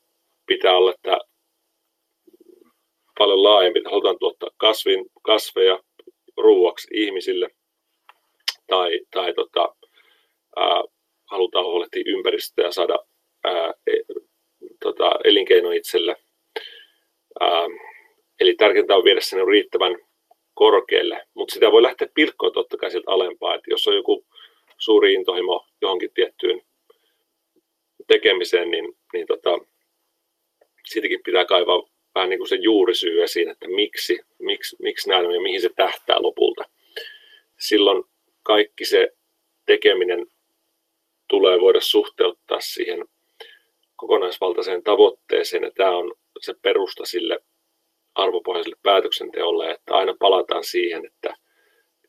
pitää 0.46 0.77
olla, 0.77 0.91
että 0.91 1.17
paljon 3.17 3.43
laajempi, 3.43 3.82
halutaan 3.86 4.20
tuottaa 4.20 4.50
kasvin, 4.58 5.05
kasveja 5.22 5.79
ruuaksi 6.38 6.88
ihmisille 6.93 7.50
tai, 8.67 9.00
tai 9.12 9.34
tota, 9.34 9.75
ää, 10.55 10.84
halutaan 11.25 11.65
huolehtia 11.65 12.03
ympäristöä 12.05 12.65
ja 12.65 12.72
saada 12.72 13.00
ää, 13.43 13.74
e, 13.88 13.91
tota, 14.84 15.12
elinkeino 15.24 15.72
itselle. 15.72 16.15
Ää, 17.39 17.67
eli 18.39 18.55
tärkeintä 18.55 18.96
on 18.96 19.03
viedä 19.03 19.22
sen 19.22 19.48
riittävän 19.48 19.96
korkealle, 20.53 21.27
mutta 21.34 21.53
sitä 21.53 21.72
voi 21.72 21.82
lähteä 21.82 22.08
pilkkoon 22.13 22.53
totta 22.53 22.77
kai 22.77 22.91
sieltä 22.91 23.12
alempaa, 23.12 23.55
että 23.55 23.70
jos 23.72 23.88
on 23.88 23.96
joku 23.96 24.25
suuri 24.77 25.13
intohimo 25.13 25.65
johonkin 25.82 26.12
tiettyyn 26.13 26.62
tekemiseen, 28.08 28.72
niin, 28.72 28.98
niin 29.13 29.27
tota, 29.27 29.60
siitäkin 30.86 31.20
pitää 31.25 31.46
kaivaa 31.46 31.92
vähän 32.15 32.29
niin 32.29 32.39
kuin 32.39 32.50
se 32.50 32.55
juurisyy 32.55 33.24
esiin, 33.24 33.50
että 33.50 33.67
miksi, 33.67 34.20
miksi, 34.39 34.75
miksi 34.79 35.10
näin 35.10 35.32
ja 35.32 35.41
mihin 35.41 35.62
se 35.62 35.70
tähtää 35.75 36.22
lopulta. 36.22 36.63
Silloin 37.60 38.03
kaikki 38.43 38.86
se 38.86 39.13
tekeminen 39.65 40.27
tulee 41.27 41.60
voida 41.60 41.82
suhteuttaa 41.82 42.60
siihen 42.60 43.05
kokonaisvaltaiseen 43.96 44.84
tavoitteeseen, 44.84 45.63
ja 45.63 45.72
tämä 45.72 45.98
on 45.98 46.13
se 46.41 46.53
perusta 46.62 47.05
sille 47.05 47.39
arvopohjaiselle 48.15 48.77
päätöksenteolle, 48.84 49.72
että 49.72 49.93
aina 49.93 50.15
palataan 50.20 50.63
siihen, 50.63 51.05
että, 51.05 51.34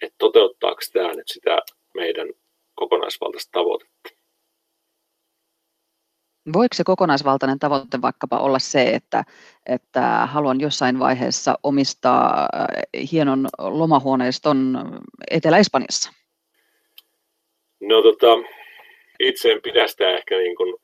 että 0.02 0.14
toteuttaako 0.18 0.80
tämä 0.92 1.14
nyt 1.14 1.28
sitä 1.28 1.58
meidän 1.94 2.28
kokonaisvaltaista 2.74 3.52
tavoitetta. 3.52 4.23
Voiko 6.52 6.74
se 6.74 6.84
kokonaisvaltainen 6.84 7.58
tavoite 7.58 8.02
vaikkapa 8.02 8.38
olla 8.38 8.58
se, 8.58 8.82
että, 8.82 9.24
että 9.66 10.00
haluan 10.26 10.60
jossain 10.60 10.98
vaiheessa 10.98 11.58
omistaa 11.62 12.40
äh, 12.40 13.10
hienon 13.12 13.48
lomahuoneiston 13.58 14.88
Etelä-Espanjassa? 15.30 16.12
No 17.80 18.02
tota, 18.02 18.26
itse 19.20 19.52
en 19.52 19.62
pidä 19.62 19.86
sitä 19.86 20.10
ehkä 20.10 20.36
niin 20.36 20.56
kuin 20.56 20.76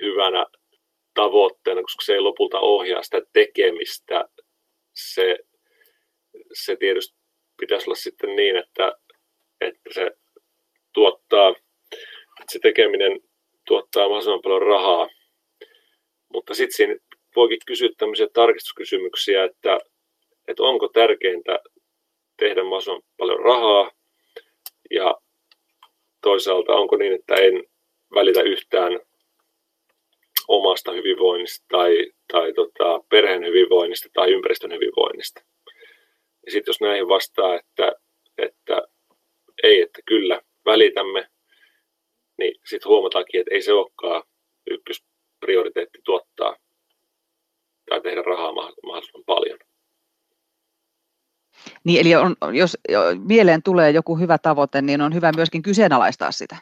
hyvänä 0.00 0.46
tavoitteena, 1.14 1.82
koska 1.82 2.04
se 2.04 2.12
ei 2.12 2.20
lopulta 2.20 2.58
ohjaa 2.60 3.02
sitä 3.02 3.20
tekemistä. 3.32 4.28
Se, 4.94 5.38
se 6.52 6.76
tietysti 6.76 7.18
pitäisi 7.60 7.86
olla 7.86 7.96
sitten 7.96 8.36
niin, 8.36 8.56
että, 8.56 8.92
että 9.60 9.94
se 9.94 10.10
tuottaa, 10.92 11.48
että 12.40 12.52
se 12.52 12.58
tekeminen 12.58 13.20
tuottaa 13.66 14.02
mahdollisimman 14.02 14.42
paljon 14.42 14.62
rahaa. 14.62 15.08
Mutta 16.32 16.54
sitten 16.54 16.76
siinä 16.76 16.96
voikin 17.36 17.58
kysyä 17.66 17.88
tämmöisiä 17.98 18.26
tarkistuskysymyksiä, 18.32 19.44
että, 19.44 19.78
että 20.48 20.62
onko 20.62 20.88
tärkeintä 20.88 21.58
tehdä 22.36 22.62
mahdollisimman 22.62 23.02
paljon 23.16 23.40
rahaa 23.40 23.90
ja 24.90 25.14
toisaalta 26.22 26.74
onko 26.74 26.96
niin, 26.96 27.12
että 27.12 27.34
en 27.34 27.64
välitä 28.14 28.42
yhtään 28.42 29.00
omasta 30.48 30.92
hyvinvoinnista 30.92 31.66
tai, 31.68 32.12
tai 32.32 32.52
tota, 32.52 33.00
perheen 33.08 33.44
hyvinvoinnista 33.44 34.08
tai 34.12 34.32
ympäristön 34.32 34.72
hyvinvoinnista. 34.72 35.40
Ja 36.46 36.52
sitten 36.52 36.70
jos 36.70 36.80
näihin 36.80 37.08
vastaa, 37.08 37.54
että, 37.54 37.92
että 38.38 38.82
ei, 39.62 39.80
että 39.80 40.00
kyllä 40.06 40.40
välitämme, 40.64 41.28
niin 42.38 42.60
sitten 42.64 42.88
huomataankin, 42.88 43.40
että 43.40 43.54
ei 43.54 43.62
se 43.62 43.72
olekaan 43.72 44.22
ykkösprioriteetti 44.70 45.98
tuottaa 46.04 46.56
tai 47.90 48.00
tehdä 48.00 48.22
rahaa 48.22 48.52
mahdollisimman 48.52 49.24
paljon. 49.26 49.58
Niin, 51.84 52.00
eli 52.00 52.14
on, 52.14 52.36
jos 52.56 52.76
mieleen 53.26 53.62
tulee 53.62 53.90
joku 53.90 54.16
hyvä 54.16 54.38
tavoite, 54.38 54.82
niin 54.82 55.00
on 55.00 55.14
hyvä 55.14 55.32
myöskin 55.36 55.62
kyseenalaistaa 55.62 56.32
sitä. 56.32 56.56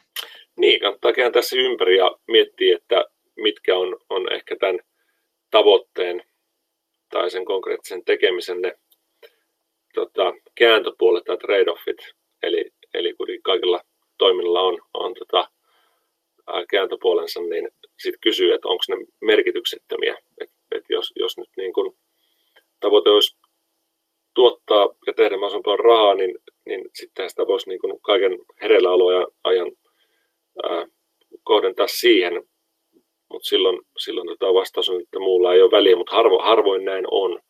Niin, 0.57 0.81
kannattaa 0.81 1.13
kääntää 1.13 1.43
se 1.43 1.57
ympäri 1.57 1.97
ja 1.97 2.17
miettiä, 2.29 2.77
että 2.77 3.05
mitkä 3.37 3.77
on, 3.77 3.97
on 4.09 4.33
ehkä 4.33 4.57
tämän 4.57 4.79
tavoitteen 5.51 6.23
tai 7.11 7.31
sen 7.31 7.45
konkreettisen 7.45 8.05
tekemisen 8.05 8.63
ne 8.63 8.79
tota, 9.95 10.35
kääntöpuolet 10.55 11.25
tai 11.25 11.37
trade-offit. 11.37 12.15
Eli, 12.43 12.71
eli 12.95 13.15
kun 13.15 13.27
kaikilla 13.43 13.81
toiminnalla 14.19 14.61
on, 14.61 14.79
on 14.95 15.15
tota, 15.15 15.51
kääntöpuolensa, 16.71 17.41
niin 17.41 17.69
sitten 17.99 18.21
kysyy, 18.21 18.53
että 18.53 18.69
onko 18.69 18.85
ne 18.89 18.97
merkityksettömiä. 19.21 20.17
Et, 20.41 20.51
et 20.75 20.85
jos, 20.89 21.13
jos 21.17 21.39
nyt 21.39 21.51
niin 21.57 21.73
kun 21.73 21.97
tavoite 22.81 23.11
olisi 23.11 23.37
tuottaa 24.35 24.89
ja 25.07 25.13
tehdä 25.13 25.37
mahdollisimman 25.37 25.79
rahaa, 25.79 26.15
niin, 26.15 26.39
niin 26.67 26.91
sitten 26.95 27.31
sitä 27.31 27.47
voisi 27.47 27.69
niin 27.69 27.81
kuin 27.81 28.01
kaiken 28.01 28.39
hereilläoloja 28.63 29.27
ajan 29.45 29.73
ää, 30.63 30.87
kohdentaa 31.43 31.87
siihen. 31.87 32.33
Mutta 33.29 33.49
silloin, 33.49 33.81
silloin 33.99 34.29
tota 34.29 34.55
vastaus 34.55 34.89
on, 34.89 35.01
että 35.01 35.19
muulla 35.19 35.55
ei 35.55 35.63
ole 35.63 35.71
väliä, 35.71 35.97
mutta 35.97 36.17
harvo, 36.17 36.39
harvoin 36.39 36.85
näin 36.85 37.05
on. 37.11 37.41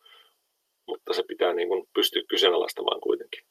Mutta 0.86 1.12
se 1.12 1.22
pitää 1.28 1.54
niin 1.54 1.68
kuin 1.68 1.88
pystyä 1.94 2.22
kyseenalaistamaan 2.28 3.00
kuitenkin. 3.00 3.44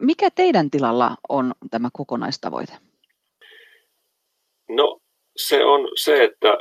Mikä 0.00 0.30
teidän 0.30 0.70
tilalla 0.70 1.16
on 1.28 1.54
tämä 1.70 1.88
kokonaistavoite? 1.92 2.72
No 4.68 4.98
se 5.36 5.64
on 5.64 5.88
se, 5.96 6.24
että 6.24 6.58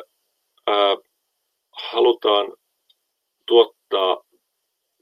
ää, 0.68 0.98
halutaan 1.72 2.54
tuottaa 3.48 4.24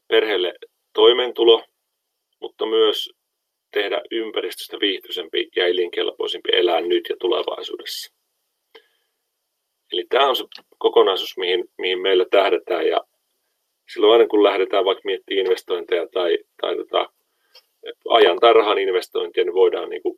perheelle 0.08 0.54
toimeentulo, 0.94 1.64
mutta 2.42 2.66
myös 2.66 3.10
tehdä 3.74 4.02
ympäristöstä 4.12 4.78
viihtyisempi 4.80 5.50
ja 5.56 5.68
elinkelpoisempi 5.68 6.50
elää 6.54 6.82
nyt 6.82 7.06
ja 7.10 7.16
tulevaisuudessa. 7.20 8.14
Eli 9.92 10.06
tämä 10.10 10.30
on 10.30 10.36
se 10.36 10.44
kokonaisuus, 10.78 11.38
mihin, 11.38 11.66
mihin 11.78 12.02
meillä 12.02 12.26
tähdetään 12.32 12.88
ja 12.88 13.04
silloin 13.94 14.14
aina 14.14 14.28
kun 14.28 14.44
lähdetään 14.44 14.86
vaikka 14.86 15.02
miettimään 15.06 15.46
investointeja 15.46 16.08
tai, 16.14 16.38
tai 16.62 16.76
tota, 16.78 17.10
ajan 18.10 18.40
tai 18.40 18.54
rahan 18.54 18.78
investointia, 18.78 19.44
niin 19.44 19.54
voidaan 19.54 19.90
niin 19.90 20.02
kuin 20.02 20.18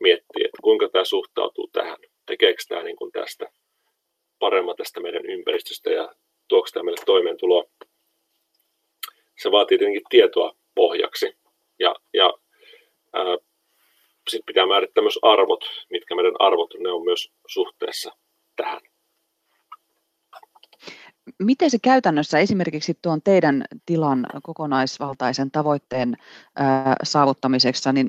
miettiä, 0.00 0.44
että 0.44 0.58
kuinka 0.62 0.88
tämä 0.88 1.04
suhtautuu 1.04 1.68
tähän. 1.72 1.96
Tekeekö 2.28 2.62
tämä 2.68 2.82
niin 2.82 2.96
kuin 2.96 3.12
tästä 3.12 3.46
paremman 4.38 4.76
tästä 4.76 5.00
meidän 5.00 5.26
ympäristöstä 5.26 5.90
ja 5.90 6.14
tuoko 6.48 6.68
tämä 6.72 6.84
meille 6.84 7.02
toimeentuloa 7.06 7.64
se 9.42 9.50
vaatii 9.50 9.78
tietenkin 9.78 10.02
tietoa 10.08 10.52
pohjaksi. 10.74 11.38
Ja, 11.78 11.94
ja 12.14 12.34
sitten 14.28 14.46
pitää 14.46 14.66
määrittää 14.66 15.02
myös 15.02 15.18
arvot, 15.22 15.64
mitkä 15.90 16.14
meidän 16.14 16.34
arvot 16.38 16.74
ne 16.78 16.90
on 16.90 17.04
myös 17.04 17.32
suhteessa 17.46 18.10
tähän. 18.56 18.80
Miten 21.38 21.70
se 21.70 21.78
käytännössä 21.82 22.38
esimerkiksi 22.38 22.98
tuon 23.02 23.22
teidän 23.22 23.64
tilan 23.86 24.26
kokonaisvaltaisen 24.42 25.50
tavoitteen 25.50 26.16
saavuttamiseksi, 27.02 27.92
niin 27.92 28.08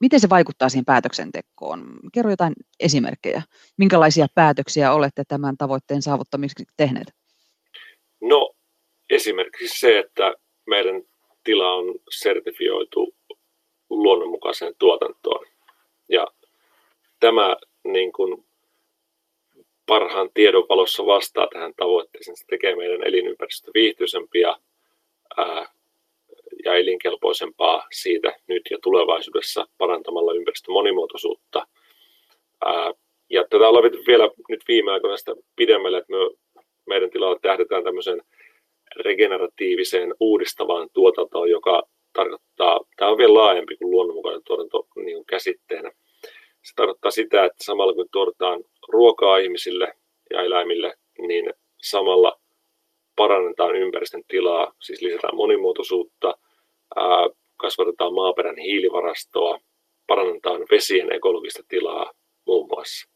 miten 0.00 0.20
se 0.20 0.28
vaikuttaa 0.30 0.68
siihen 0.68 0.84
päätöksentekoon? 0.84 1.98
Kerro 2.12 2.30
jotain 2.30 2.52
esimerkkejä. 2.80 3.42
Minkälaisia 3.76 4.26
päätöksiä 4.34 4.92
olette 4.92 5.22
tämän 5.28 5.56
tavoitteen 5.56 6.02
saavuttamiseksi 6.02 6.64
tehneet? 6.76 7.14
No 8.20 8.52
esimerkiksi 9.10 9.80
se, 9.80 9.98
että 9.98 10.34
meidän 10.66 11.02
tila 11.44 11.72
on 11.72 11.94
sertifioitu 12.10 13.14
luonnonmukaiseen 13.90 14.74
tuotantoon. 14.78 15.46
Ja 16.08 16.26
tämä 17.20 17.56
niin 17.84 18.12
kuin 18.12 18.44
parhaan 19.90 20.30
tiedon 20.34 20.66
valossa 20.68 21.06
vastaa 21.06 21.48
tähän 21.52 21.72
tavoitteeseen. 21.76 22.36
Se 22.36 22.44
tekee 22.46 22.76
meidän 22.76 23.02
elinympäristö 23.06 23.70
viihtyisempiä 23.74 24.56
ja 26.64 26.74
elinkelpoisempaa 26.74 27.86
siitä 27.92 28.36
nyt 28.46 28.62
ja 28.70 28.78
tulevaisuudessa 28.82 29.66
parantamalla 29.78 30.32
ympäristön 30.32 30.72
monimuotoisuutta. 30.72 31.66
Ja 33.30 33.42
tätä 33.50 33.68
ollaan 33.68 33.84
vielä 34.06 34.30
nyt 34.48 34.64
viime 34.68 34.92
aikoina 34.92 35.16
sitä 35.16 35.34
pidemmälle, 35.56 35.98
että 35.98 36.12
me, 36.12 36.18
meidän 36.86 37.10
tilalla 37.10 37.38
tähdetään 37.42 37.84
tämmöisen 37.84 38.22
regeneratiiviseen 38.96 40.14
uudistavaan 40.20 40.88
tuotantoon, 40.92 41.50
joka 41.50 41.82
tarkoittaa, 42.12 42.80
tämä 42.96 43.10
on 43.10 43.18
vielä 43.18 43.34
laajempi 43.34 43.76
kuin 43.76 43.90
luonnonmukainen 43.90 44.42
tuotanto 44.44 44.86
niin 44.96 45.24
käsitteenä. 45.26 45.92
Se 46.62 46.74
tarkoittaa 46.76 47.10
sitä, 47.10 47.44
että 47.44 47.64
samalla 47.64 47.94
kun 47.94 48.08
tuotetaan 48.12 48.64
ruokaa 48.88 49.38
ihmisille 49.38 49.94
ja 50.30 50.42
eläimille, 50.42 50.94
niin 51.18 51.52
samalla 51.82 52.40
parannetaan 53.16 53.76
ympäristön 53.76 54.22
tilaa, 54.28 54.72
siis 54.80 55.02
lisätään 55.02 55.36
monimuotoisuutta, 55.36 56.34
kasvatetaan 57.56 58.14
maaperän 58.14 58.58
hiilivarastoa, 58.58 59.58
parannetaan 60.06 60.60
vesien 60.70 61.12
ekologista 61.12 61.62
tilaa 61.68 62.12
muun 62.46 62.68
muassa 62.68 63.10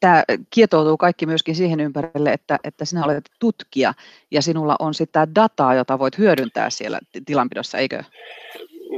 tämä 0.00 0.22
kietoutuu 0.50 0.96
kaikki 0.96 1.26
myöskin 1.26 1.54
siihen 1.54 1.80
ympärille, 1.80 2.32
että, 2.32 2.58
että 2.64 2.84
sinä 2.84 3.04
olet 3.04 3.24
tutkija 3.40 3.94
ja 4.30 4.42
sinulla 4.42 4.76
on 4.78 4.94
sitä 4.94 5.28
dataa, 5.34 5.74
jota 5.74 5.98
voit 5.98 6.18
hyödyntää 6.18 6.70
siellä 6.70 6.98
tilanpidossa, 7.26 7.78
eikö? 7.78 8.02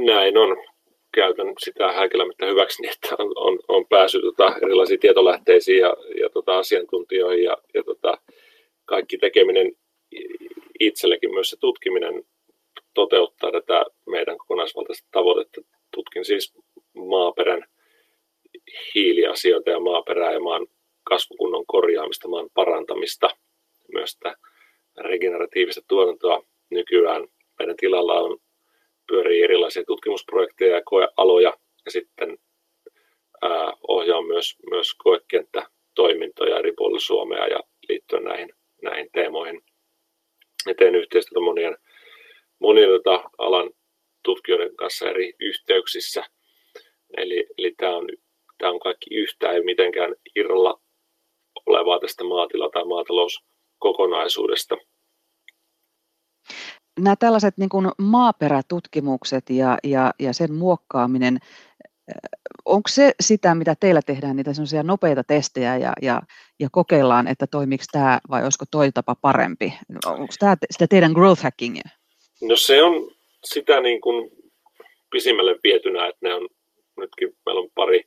Näin 0.05 0.37
on. 0.37 0.70
Käytän 1.13 1.53
sitä 1.59 1.91
häikälämättä 1.91 2.45
hyväksi, 2.45 2.81
niin 2.81 2.93
että 2.93 3.15
on, 3.19 3.31
on, 3.35 3.59
on 3.67 3.85
päässyt 3.87 4.21
tota, 4.21 4.55
erilaisiin 4.63 4.99
tietolähteisiin 4.99 5.79
ja, 5.79 5.97
ja 6.21 6.29
tota, 6.29 6.57
asiantuntijoihin 6.57 7.43
ja, 7.43 7.57
ja 7.73 7.83
tota, 7.83 8.17
kaikki 8.85 9.17
tekeminen 9.17 9.71
itsellekin 10.79 11.33
myös 11.33 11.49
se 11.49 11.57
tutkiminen 11.59 12.23
toteuttaa 12.93 13.51
tätä 13.51 13.85
meidän 14.05 14.37
kokonaisvaltaista 14.37 15.07
tavoitetta. 15.11 15.61
Tutkin 15.93 16.25
siis 16.25 16.53
maaperän 16.93 17.65
hiiliasioita 18.95 19.69
ja 19.69 19.79
maaperää 19.79 20.31
ja 20.31 20.39
maan 20.39 20.67
kasvukunnon 21.03 21.65
korjaamista, 21.65 22.27
maan 22.27 22.49
parantamista, 22.53 23.29
myös 23.93 24.11
sitä 24.11 24.35
regeneratiivista 24.97 25.81
tuotantoa 25.87 26.43
nykyään. 26.69 27.27
Meidän 27.59 27.77
tilalla 27.77 28.13
on 28.13 28.37
pyörii 29.11 29.43
erilaisia 29.43 29.83
tutkimusprojekteja 29.87 30.75
ja 30.75 30.81
koealoja 30.85 31.53
ja 31.85 31.91
sitten 31.91 32.37
ää, 33.41 33.73
ohjaa 33.87 34.21
myös, 34.21 34.55
myös 34.69 34.93
koekenttätoimintoja 34.93 36.59
eri 36.59 36.73
puolilla 36.77 36.99
Suomea 36.99 37.47
ja 37.47 37.59
liittyen 37.89 38.23
näihin, 38.23 38.49
näihin 38.81 39.09
teemoihin. 39.13 39.61
Ja 40.67 40.75
teen 40.75 40.95
yhteistyötä 40.95 41.39
monien, 41.39 41.77
monien 42.59 42.89
tota, 42.89 43.29
alan 43.37 43.71
tutkijoiden 44.23 44.75
kanssa 44.75 45.09
eri 45.09 45.33
yhteyksissä. 45.39 46.23
Eli, 47.17 47.47
eli 47.57 47.73
tämä 47.77 47.95
on, 47.95 48.09
tämä 48.57 48.71
on 48.71 48.79
kaikki 48.79 49.15
yhtä, 49.15 49.51
ei 49.51 49.63
mitenkään 49.63 50.15
irralla 50.35 50.81
olevaa 51.65 51.99
tästä 51.99 52.23
maatila- 52.23 52.69
tai 52.73 52.85
maatalouskokonaisuudesta. 52.85 54.77
Nämä 56.99 57.15
tällaiset 57.15 57.57
niin 57.57 57.69
kuin 57.69 57.87
maaperätutkimukset 57.97 59.49
ja, 59.49 59.77
ja, 59.83 60.13
ja 60.19 60.33
sen 60.33 60.53
muokkaaminen, 60.53 61.39
onko 62.65 62.89
se 62.89 63.11
sitä, 63.19 63.55
mitä 63.55 63.75
teillä 63.79 64.01
tehdään, 64.01 64.35
niitä 64.35 64.53
semmoisia 64.53 64.83
nopeita 64.83 65.23
testejä 65.23 65.77
ja, 65.77 65.93
ja, 66.01 66.21
ja 66.59 66.69
kokeillaan, 66.71 67.27
että 67.27 67.47
toimiko 67.47 67.83
tämä 67.91 68.19
vai 68.29 68.43
olisiko 68.43 68.65
toi 68.71 68.91
tapa 68.91 69.15
parempi? 69.15 69.73
Onko 70.05 70.33
tämä 70.39 70.55
sitä 70.71 70.87
teidän 70.87 71.11
growth 71.11 71.43
hackingia? 71.43 71.89
No 72.41 72.55
se 72.55 72.83
on 72.83 73.11
sitä 73.43 73.79
niin 73.79 74.01
kuin 74.01 74.31
pisimmälle 75.11 75.59
vietynä, 75.63 76.07
että 76.07 76.27
ne 76.27 76.33
on 76.33 76.49
nytkin, 76.97 77.37
meillä 77.45 77.61
on 77.61 77.69
pari 77.75 78.03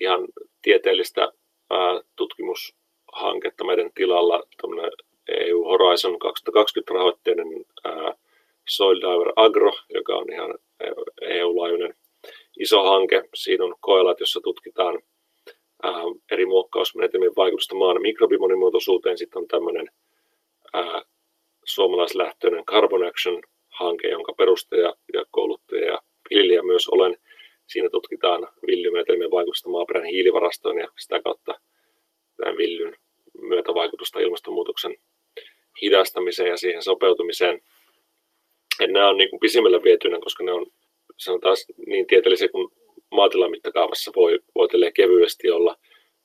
ihan 0.00 0.20
tieteellistä 0.62 1.20
ää, 1.70 2.00
tutkimushanketta 2.16 3.64
meidän 3.64 3.90
tilalla, 3.94 4.42
EU 5.28 5.64
Horizon 5.64 6.18
2020 6.18 6.94
rahoitteinen 6.94 7.46
ää, 7.84 8.14
Soil 8.68 9.00
Diver 9.00 9.32
Agro, 9.36 9.72
joka 9.94 10.16
on 10.16 10.32
ihan 10.32 10.58
EU-laajuinen 11.20 11.94
iso 12.58 12.82
hanke. 12.82 13.22
Siinä 13.34 13.64
on 13.64 13.74
koelat, 13.80 14.20
jossa 14.20 14.40
tutkitaan 14.40 14.98
ää, 15.82 16.02
eri 16.30 16.46
muokkausmenetelmien 16.46 17.36
vaikutusta 17.36 17.74
maan 17.74 18.02
mikrobimonimuotoisuuteen. 18.02 19.18
Sitten 19.18 19.42
on 19.42 19.48
tämmöinen 19.48 19.90
ää, 20.72 21.02
suomalaislähtöinen 21.64 22.64
Carbon 22.64 23.06
Action-hanke, 23.06 24.08
jonka 24.08 24.32
perustaja 24.32 24.94
ja 25.12 25.24
kouluttaja 25.30 25.86
ja 25.86 26.02
viljelijä 26.30 26.62
myös 26.62 26.88
olen. 26.88 27.16
Siinä 27.66 27.88
tutkitaan 27.90 28.48
villymenetelmien 28.66 29.30
vaikutusta 29.30 29.68
maaperän 29.68 30.04
hiilivarastoon 30.04 30.78
ja 30.78 30.88
sitä 30.98 31.22
kautta 31.22 31.60
tämän 32.36 32.56
villyn 32.56 32.96
myötävaikutusta 33.40 34.20
ilmastonmuutoksen 34.20 34.96
hidastamiseen 35.82 36.48
ja 36.48 36.56
siihen 36.56 36.82
sopeutumiseen. 36.82 37.60
Et 38.80 38.90
nämä 38.90 39.08
on 39.08 39.16
niin 39.16 39.30
kuin 39.30 39.40
pisimmällä 39.40 39.82
vietynä, 39.82 40.18
koska 40.20 40.44
ne 40.44 40.52
on 40.52 40.66
sanotaan 41.16 41.56
niin 41.86 42.06
tieteellisiä 42.06 42.48
kuin 42.48 42.68
maatilan 43.10 43.50
mittakaavassa 43.50 44.12
voi, 44.16 44.38
voi 44.54 44.68
kevyesti 44.94 45.50
olla, 45.50 45.76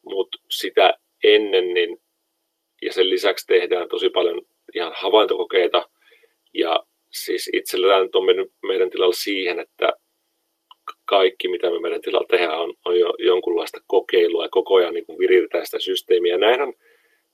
mutta 0.06 0.38
sitä 0.50 0.94
ennen 1.24 1.74
niin, 1.74 2.02
ja 2.82 2.94
sen 2.94 3.10
lisäksi 3.10 3.48
tehdään 3.48 3.90
tosi 3.90 4.10
paljon 4.10 4.42
ihan 4.76 4.92
havaintokokeita 4.96 5.90
ja 6.54 6.84
siis 7.12 7.50
itsellään 7.54 8.10
on 8.14 8.26
mennyt 8.26 8.52
meidän 8.64 8.90
tilalla 8.90 9.14
siihen, 9.14 9.60
että 9.60 9.94
kaikki, 11.06 11.48
mitä 11.48 11.70
me 11.70 11.80
meidän 11.80 12.02
tilalla 12.02 12.28
tehdään, 12.30 12.60
on, 12.60 12.74
on 12.86 13.00
jo 13.00 13.14
jonkunlaista 13.20 13.80
kokeilua 13.88 14.46
ja 14.46 14.50
koko 14.50 14.76
ajan 14.76 14.94
niin 14.94 15.06
viritetään 15.20 15.66
sitä 15.66 15.80
systeemiä. 15.80 16.38
Näinhän, 16.38 16.74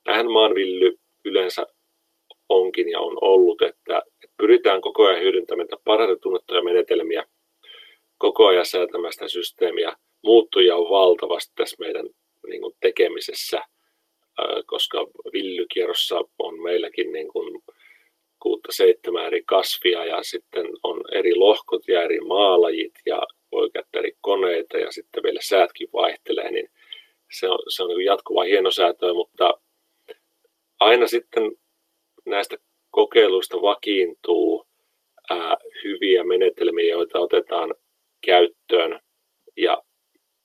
näinhän 0.05 0.31
maanvilly 0.31 0.99
yleensä 1.25 1.67
onkin 2.49 2.89
ja 2.89 2.99
on 2.99 3.17
ollut, 3.21 3.61
että, 3.61 4.01
että 4.23 4.35
pyritään 4.37 4.81
koko 4.81 5.05
ajan 5.05 5.21
hyödyntämään 5.21 5.67
parhaiten 5.83 6.19
tunnettuja 6.19 6.63
menetelmiä, 6.63 7.25
koko 8.17 8.47
ajan 8.47 8.65
säätämään 8.65 9.13
sitä 9.13 9.27
systeemiä. 9.27 9.95
Muuttuja 10.23 10.75
on 10.75 10.89
valtavasti 10.89 11.53
tässä 11.55 11.75
meidän 11.79 12.09
niin 12.47 12.61
kuin 12.61 12.73
tekemisessä, 12.79 13.61
koska 14.65 15.07
villykierrossa 15.33 16.21
on 16.39 16.61
meilläkin 16.61 17.11
niin 17.11 17.27
kuin 17.27 17.63
kuutta 18.39 18.71
seitsemän 18.71 19.25
eri 19.25 19.43
kasvia 19.45 20.05
ja 20.05 20.23
sitten 20.23 20.65
on 20.83 21.01
eri 21.11 21.35
lohkot 21.35 21.87
ja 21.87 22.03
eri 22.03 22.19
maalajit 22.19 22.93
ja 23.05 23.21
voi 23.51 23.69
käyttää 23.69 23.99
eri 23.99 24.11
koneita 24.21 24.77
ja 24.77 24.91
sitten 24.91 25.23
vielä 25.23 25.39
säätkin 25.41 25.89
vaihtelee, 25.93 26.51
niin 26.51 26.69
se 27.39 27.49
on, 27.49 27.59
se 27.67 27.83
on 27.83 27.89
niin 27.89 28.05
jatkuva 28.05 28.43
hienosäätöä, 28.43 29.13
mutta 29.13 29.59
aina 30.79 31.07
sitten 31.07 31.51
näistä 32.29 32.57
kokeiluista 32.91 33.61
vakiintuu 33.61 34.65
ää, 35.29 35.57
hyviä 35.83 36.23
menetelmiä, 36.23 36.89
joita 36.89 37.19
otetaan 37.19 37.75
käyttöön 38.25 38.99
ja, 39.57 39.83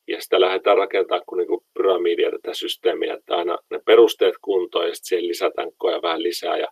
ja 0.08 0.20
sitä 0.20 0.40
lähdetään 0.40 0.76
rakentamaan 0.76 1.22
kuin, 1.26 1.38
niin 1.38 1.48
kuin 1.48 1.60
pyramidia 1.74 2.30
tätä 2.30 2.54
systeemiä, 2.54 3.14
että 3.14 3.36
aina 3.36 3.58
ne 3.70 3.80
perusteet 3.86 4.34
kuntoon 4.42 4.86
ja 4.86 4.94
sitten 4.94 5.08
siihen 5.08 5.28
lisätään 5.28 5.70
koko 5.78 6.02
vähän 6.02 6.22
lisää. 6.22 6.58
Ja 6.58 6.68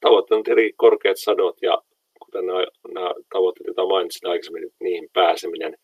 tavoitteena 0.00 0.38
on 0.38 0.44
tietenkin 0.44 0.76
korkeat 0.76 1.16
sadot 1.18 1.56
ja 1.62 1.82
kuten 2.20 2.46
nämä, 2.46 2.66
nämä 2.94 3.10
tavoitteet, 3.32 3.66
joita 3.66 3.86
mainitsin 3.86 4.28
aikaisemmin, 4.28 4.70
niihin 4.80 5.08
pääseminen, 5.12 5.76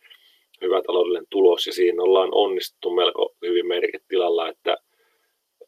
hyvä 0.61 0.83
taloudellinen 0.87 1.27
tulos. 1.31 1.67
Ja 1.67 1.73
siinä 1.73 2.03
ollaan 2.03 2.29
onnistuttu 2.33 2.91
melko 2.91 3.35
hyvin 3.43 3.67
meidänkin 3.67 4.01
tilalla, 4.09 4.49
että, 4.49 4.77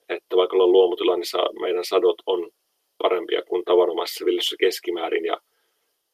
että 0.08 0.36
vaikka 0.36 0.56
ollaan 0.56 0.72
luomutilannissa, 0.72 1.38
meidän 1.60 1.84
sadot 1.84 2.22
on 2.26 2.50
parempia 3.02 3.42
kuin 3.42 3.64
tavanomaisessa 3.64 4.24
viljelyssä 4.24 4.56
keskimäärin 4.60 5.24
ja 5.24 5.36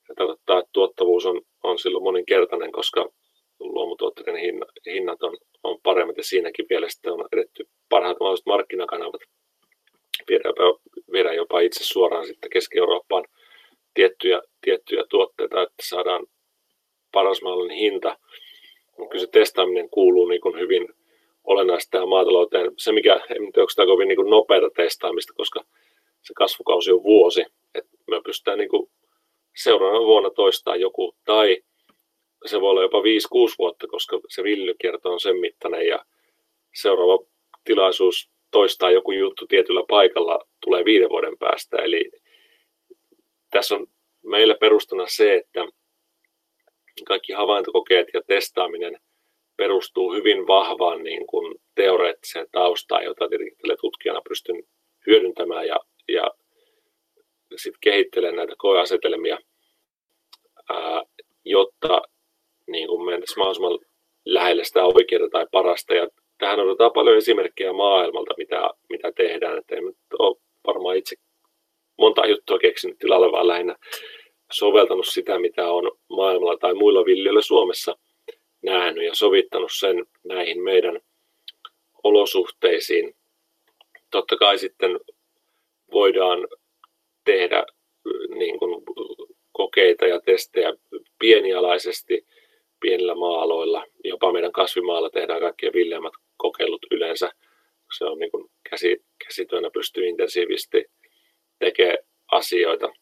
se 0.06 0.14
tarkoittaa, 0.16 0.58
että 0.58 0.70
tuottavuus 0.72 1.26
on, 1.26 1.40
on 1.62 1.78
silloin 1.78 2.04
moninkertainen, 2.04 2.72
koska 2.72 3.08
luomutuotteiden 3.60 4.36
hinnat 4.86 5.22
on, 5.22 5.36
on 5.62 5.78
paremmat 5.82 6.16
ja 6.16 6.22
siinäkin 6.22 6.66
vielä 6.70 6.88
sitten 6.88 7.12
on 7.12 7.28
edetty 7.32 7.68
parhaat 7.88 8.16
mahdolliset 8.20 8.46
markkinakanavat 8.46 9.20
viedä 10.28 10.42
jopa, 10.48 10.80
viedä 11.12 11.32
jopa 11.32 11.60
itse 11.60 11.84
suoraan 11.84 12.26
sitten 12.26 12.50
Keski-Eurooppaan 12.50 13.24
tiettyjä, 13.94 14.42
tiettyjä 14.60 15.04
tuotteita, 15.10 15.62
että 15.62 15.82
saadaan 15.82 16.26
paras 17.12 17.42
mahdollinen 17.42 17.76
hinta. 17.76 18.18
Kyllä 18.96 19.20
se 19.20 19.26
testaaminen 19.26 19.90
kuuluu 19.90 20.28
niin 20.28 20.40
kuin 20.40 20.58
hyvin 20.58 20.88
olennaisesti 21.44 21.90
tähän 21.90 22.08
maatalouteen. 22.08 22.70
Se, 22.76 22.92
mikä 22.92 23.14
en 23.14 23.22
tiedä, 23.26 23.62
onko 23.62 23.72
tämä 23.76 23.86
kovin 23.86 24.08
niin 24.08 24.30
nopeata 24.30 24.70
testaamista, 24.70 25.32
koska 25.36 25.64
se 26.28 26.34
kasvukausi 26.34 26.92
on 26.92 27.02
vuosi. 27.02 27.44
Että 27.74 27.90
me 28.10 28.20
pystytään 28.24 28.58
niin 28.58 28.68
kuin 28.68 28.90
seuraavana 29.56 30.04
vuonna 30.04 30.30
toistaa 30.30 30.76
joku, 30.76 31.16
tai 31.24 31.62
se 32.46 32.60
voi 32.60 32.70
olla 32.70 32.82
jopa 32.82 32.98
5-6 32.98 33.02
vuotta, 33.58 33.86
koska 33.86 34.20
se 34.28 34.42
villykierto 34.42 35.12
on 35.12 35.20
sen 35.20 35.36
mittainen 35.36 35.86
ja 35.86 36.04
seuraava 36.74 37.24
tilaisuus 37.64 38.30
toistaa 38.50 38.90
joku 38.90 39.12
juttu 39.12 39.46
tietyllä 39.46 39.82
paikalla 39.88 40.38
tulee 40.60 40.84
viiden 40.84 41.08
vuoden 41.08 41.38
päästä. 41.38 41.76
Eli 41.76 42.10
tässä 43.50 43.74
on 43.74 43.86
meillä 44.24 44.54
perustuna 44.60 45.04
se, 45.06 45.34
että 45.34 45.66
kaikki 47.06 47.32
havaintokokeet 47.32 48.08
ja 48.14 48.22
testaaminen 48.26 49.00
perustuu 49.56 50.12
hyvin 50.12 50.46
vahvaan 50.46 51.02
niin 51.02 51.26
kuin 51.26 51.54
teoreettiseen 51.74 52.46
taustaan, 52.52 53.04
jota 53.04 53.28
tietenkin 53.28 53.56
tutkijana 53.80 54.20
pystyn 54.28 54.62
hyödyntämään 55.06 55.66
ja, 55.66 55.76
ja 56.08 56.30
sitten 57.56 57.80
kehittelen 57.80 58.36
näitä 58.36 58.54
koeasetelmia, 58.58 59.38
ää, 60.68 61.02
jotta 61.44 62.02
niin 62.66 62.88
kuin 62.88 63.04
mentäisiin 63.04 63.38
mahdollisimman 63.38 63.78
lähelle 64.24 64.64
sitä 64.64 64.84
oikeaa 64.84 65.28
tai 65.32 65.46
parasta. 65.52 65.94
Ja 65.94 66.08
tähän 66.38 66.60
otetaan 66.60 66.92
paljon 66.92 67.16
esimerkkejä 67.16 67.72
maailmalta, 67.72 68.34
mitä, 68.36 68.70
mitä 68.88 69.12
tehdään. 69.12 69.58
Että 69.58 69.76
en 69.76 69.84
ole 70.18 70.36
varmaan 70.66 70.96
itse 70.96 71.16
monta 71.98 72.26
juttua 72.26 72.58
keksinyt 72.58 72.98
tilalle, 72.98 73.32
vaan 73.32 73.48
lähinnä 73.48 73.76
soveltanut 74.52 75.06
sitä, 75.06 75.38
mitä 75.38 75.70
on 75.70 75.90
maailmalla 76.08 76.58
tai 76.58 76.74
muilla 76.74 77.04
viljelijöillä 77.04 77.42
Suomessa 77.42 77.98
nähnyt 78.62 79.04
ja 79.04 79.14
sovittanut 79.14 79.70
sen 79.78 80.06
näihin 80.24 80.62
meidän 80.62 81.00
olosuhteisiin. 82.02 83.14
Totta 84.10 84.36
kai 84.36 84.58
sitten 84.58 85.00
voidaan 85.92 86.48
tehdä 87.24 87.64
niin 88.28 88.58
kuin 88.58 88.84
kokeita 89.52 90.06
ja 90.06 90.20
testejä 90.20 90.74
pienialaisesti 91.18 92.26
pienillä 92.80 93.14
maaloilla. 93.14 93.84
Jopa 94.04 94.32
meidän 94.32 94.52
kasvimaalla 94.52 95.10
tehdään 95.10 95.40
kaikkien 95.40 95.72
viljelmät 95.72 96.12
kokeilut 96.36 96.86
yleensä. 96.90 97.30
Se 97.98 98.04
on 98.04 98.18
niin 98.18 98.30
kuin 98.30 98.50
käsi, 98.70 99.04
käsityönä 99.24 99.70
pystyy 99.70 100.06
intensiivisesti 100.06 100.84
tekemään 101.58 101.98
asioita. 102.32 102.92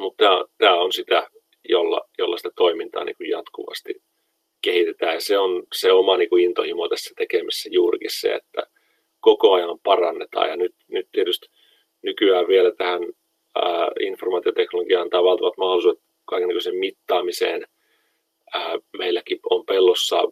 Mutta 0.00 0.24
tämä, 0.24 0.44
tämä 0.58 0.80
on 0.80 0.92
sitä, 0.92 1.28
jolla, 1.68 2.00
jolla 2.18 2.36
sitä 2.36 2.50
toimintaa 2.56 3.04
niin 3.04 3.16
kuin 3.16 3.30
jatkuvasti 3.30 4.02
kehitetään. 4.62 5.14
Ja 5.14 5.20
se 5.20 5.38
on 5.38 5.62
se 5.74 5.92
oma 5.92 6.16
niin 6.16 6.30
kuin 6.30 6.44
intohimo 6.44 6.88
tässä 6.88 7.14
tekemisessä 7.16 7.68
juurikin 7.72 8.10
se, 8.10 8.34
että 8.34 8.62
koko 9.20 9.52
ajan 9.52 9.78
parannetaan. 9.82 10.48
Ja 10.48 10.56
nyt, 10.56 10.74
nyt 10.88 11.08
tietysti 11.12 11.46
nykyään 12.02 12.48
vielä 12.48 12.70
tähän 12.70 13.02
ää, 13.54 13.88
informaatioteknologiaan 14.00 15.02
antaa 15.02 15.24
valtavat 15.24 15.56
mahdollisuudet 15.56 16.02
kaikenlaisen 16.24 16.76
mittaamiseen. 16.76 17.66
Meilläkin 18.98 19.38
on 19.50 19.66
pellossa 19.66 20.24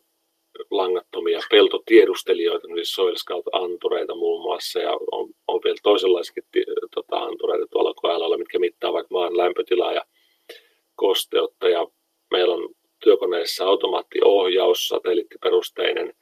langattomia 0.71 1.41
peltotiedustelijoita, 1.51 2.69
siis 2.75 2.93
Soil 2.93 3.17
Scout-antureita 3.17 4.15
muun 4.15 4.43
muassa, 4.43 4.79
ja 4.79 4.93
on, 5.13 5.29
on 5.49 5.61
vielä 5.65 5.77
toisenlaisia 5.83 6.43
tota, 6.95 7.17
antureita 7.17 7.67
tuolla 7.71 7.95
koealalla, 7.95 8.39
mitkä 8.39 8.59
mittaavat 8.59 9.11
maan 9.11 9.37
lämpötilaa 9.37 9.93
ja 9.93 10.05
kosteutta, 10.95 11.69
ja 11.69 11.87
meillä 12.31 12.55
on 12.55 12.69
työkoneessa 13.05 13.65
automaattiohjaus, 13.65 14.89
satelliittiperusteinen, 14.89 16.15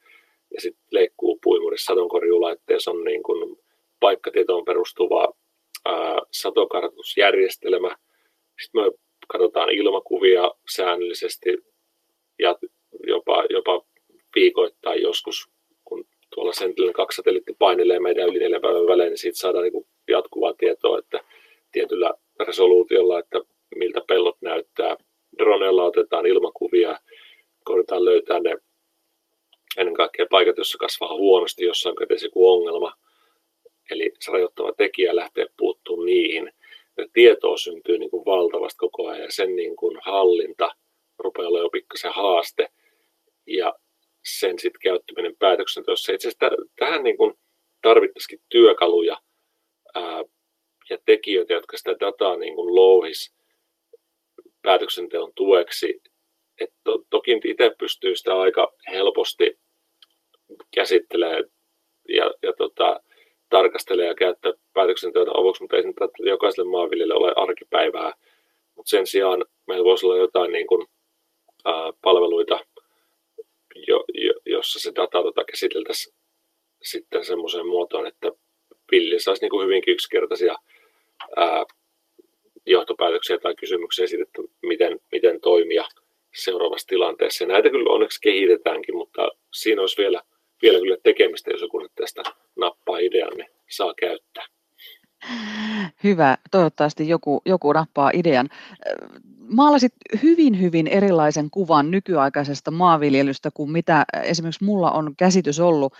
ja 0.53 0.61
sitten 0.61 0.87
leikkuu 0.91 1.39
puimurissa 1.43 1.93
sadonkorjuulaitteessa 1.93 2.91
on 2.91 3.03
niin 3.03 3.23
kuin 3.23 3.57
paikkatietoon 3.99 4.65
perustuva 4.65 5.33
ää, 5.85 6.17
satokartoitusjärjestelmä. 6.31 7.95
Sitten 8.61 8.81
me 8.81 8.91
katsotaan 9.27 9.71
ilmakuvia 9.71 10.51
säännöllisesti 10.69 11.57
ja 12.39 12.55
jopa, 13.07 13.43
jopa 13.49 13.85
viikoittain 14.35 15.01
joskus, 15.01 15.49
kun 15.85 16.05
tuolla 16.35 16.53
Sentinel 16.53 16.93
2 16.93 17.15
satelliitti 17.15 17.55
painelee 17.59 17.99
meidän 17.99 18.29
yli 18.29 18.39
neljän 18.39 18.61
päivän 19.41 19.55
välein, 19.55 19.73
niin 19.73 19.83
siitä 19.83 19.87
saadaan 19.87 19.87
niin 19.87 19.87
jatkuvaa 20.07 20.53
tietoa, 20.53 20.99
että 20.99 21.19
tietyllä 21.71 22.13
resoluutiolla, 22.39 23.19
että 23.19 23.41
miltä 23.75 24.01
pellot 24.07 24.37
näyttää. 24.41 24.97
Dronella 25.37 25.83
otetaan 25.83 26.25
ilmakuvia, 26.25 26.99
koitetaan 27.63 28.05
löytää 28.05 28.39
ne 28.39 28.57
ennen 29.77 29.93
kaikkea 29.93 30.25
paikat, 30.29 30.57
joissa 30.57 30.77
kasvaa 30.77 31.17
huonosti, 31.17 31.65
jossa 31.65 31.89
on 31.89 31.95
joku 32.23 32.51
ongelma. 32.51 32.93
Eli 33.91 34.11
se 34.19 34.31
rajoittava 34.31 34.73
tekijä 34.77 35.15
lähtee 35.15 35.45
puuttumaan 35.57 36.05
niihin. 36.05 36.51
Ja 36.97 37.07
tietoa 37.13 37.57
syntyy 37.57 37.97
niin 37.97 38.09
kuin 38.09 38.25
valtavasti 38.25 38.77
koko 38.77 39.07
ajan 39.07 39.23
ja 39.23 39.31
sen 39.31 39.55
niin 39.55 39.75
kuin 39.75 39.97
hallinta 40.01 40.71
rupeaa 41.19 41.47
olemaan 41.47 41.65
jo 41.65 41.69
pikkasen 41.69 42.11
haaste. 42.13 42.67
Ja 43.47 43.73
sen 44.23 44.59
sitten 44.59 44.81
käyttäminen 44.81 45.35
päätöksenteossa. 45.39 46.13
Itse 46.13 46.27
asiassa 46.27 46.65
tähän 46.79 47.03
niin 47.03 47.17
kuin 47.17 47.33
tarvittaisikin 47.81 48.39
työkaluja 48.49 49.17
ää, 49.95 50.23
ja 50.89 50.97
tekijöitä, 51.27 51.53
jotka 51.53 51.77
sitä 51.77 51.95
dataa 51.99 52.35
niin 52.35 52.55
kuin 52.55 52.75
louhis 52.75 53.35
päätöksenteon 54.61 55.31
tueksi. 55.35 56.01
Et 56.61 56.73
to, 56.83 57.03
toki 57.09 57.39
itse 57.43 57.75
pystyy 57.79 58.15
sitä 58.15 58.39
aika 58.39 58.73
helposti 58.91 59.59
käsittelee 60.75 61.43
ja, 62.09 62.31
ja 62.43 62.53
tota, 62.57 62.99
tarkastelee 63.49 64.07
ja 64.07 64.15
käyttää 64.15 64.53
päätöksenteon 64.73 65.39
avuksi, 65.39 65.63
mutta 65.63 65.75
ei 65.75 65.83
sen 65.83 65.93
jokaiselle 66.19 66.69
maanviljelijälle 66.69 67.25
ole 67.25 67.33
arkipäivää. 67.35 68.13
Mutta 68.75 68.89
sen 68.89 69.07
sijaan 69.07 69.45
meillä 69.67 69.83
voisi 69.83 70.05
olla 70.05 70.17
jotain 70.17 70.51
niin 70.51 70.67
kuin, 70.67 70.87
ää, 71.65 71.93
palveluita, 72.01 72.59
jo, 73.87 74.05
jo, 74.13 74.33
jossa 74.45 74.79
se 74.79 74.91
data 74.95 75.23
tota, 75.23 75.43
käsiteltäisiin 75.43 76.15
sitten 76.83 77.25
semmoiseen 77.25 77.67
muotoon, 77.67 78.07
että 78.07 78.31
Villi 78.91 79.19
saisi 79.19 79.41
niin 79.41 79.49
kuin 79.49 79.65
hyvinkin 79.65 79.93
yksinkertaisia 79.93 80.55
ää, 81.35 81.65
johtopäätöksiä 82.65 83.37
tai 83.37 83.55
kysymyksiä 83.55 84.05
esitetty, 84.05 84.41
miten, 84.61 84.99
miten 85.11 85.41
toimia 85.41 85.85
seuraavassa 86.35 86.87
tilanteessa. 86.87 87.43
Ja 87.43 87.47
näitä 87.47 87.69
kyllä 87.69 87.93
onneksi 87.93 88.21
kehitetäänkin, 88.21 88.95
mutta 88.95 89.29
siinä 89.53 89.81
olisi 89.81 89.97
vielä– 89.97 90.21
vielä 90.61 90.79
kyllä 90.79 90.97
tekemistä, 91.03 91.51
jos 91.51 91.61
joku 91.61 91.87
tästä 91.95 92.23
nappaa 92.59 92.97
idean, 92.97 93.37
niin 93.37 93.49
saa 93.69 93.93
käyttää. 93.99 94.45
Hyvä. 96.03 96.37
Toivottavasti 96.51 97.09
joku, 97.09 97.41
joku 97.45 97.71
nappaa 97.71 98.11
idean. 98.13 98.49
Maalasit 99.37 99.93
hyvin, 100.23 100.61
hyvin 100.61 100.87
erilaisen 100.87 101.49
kuvan 101.49 101.91
nykyaikaisesta 101.91 102.71
maanviljelystä 102.71 103.49
kuin 103.53 103.71
mitä 103.71 104.05
esimerkiksi 104.23 104.63
mulla 104.63 104.91
on 104.91 105.15
käsitys 105.17 105.59
ollut 105.59 105.93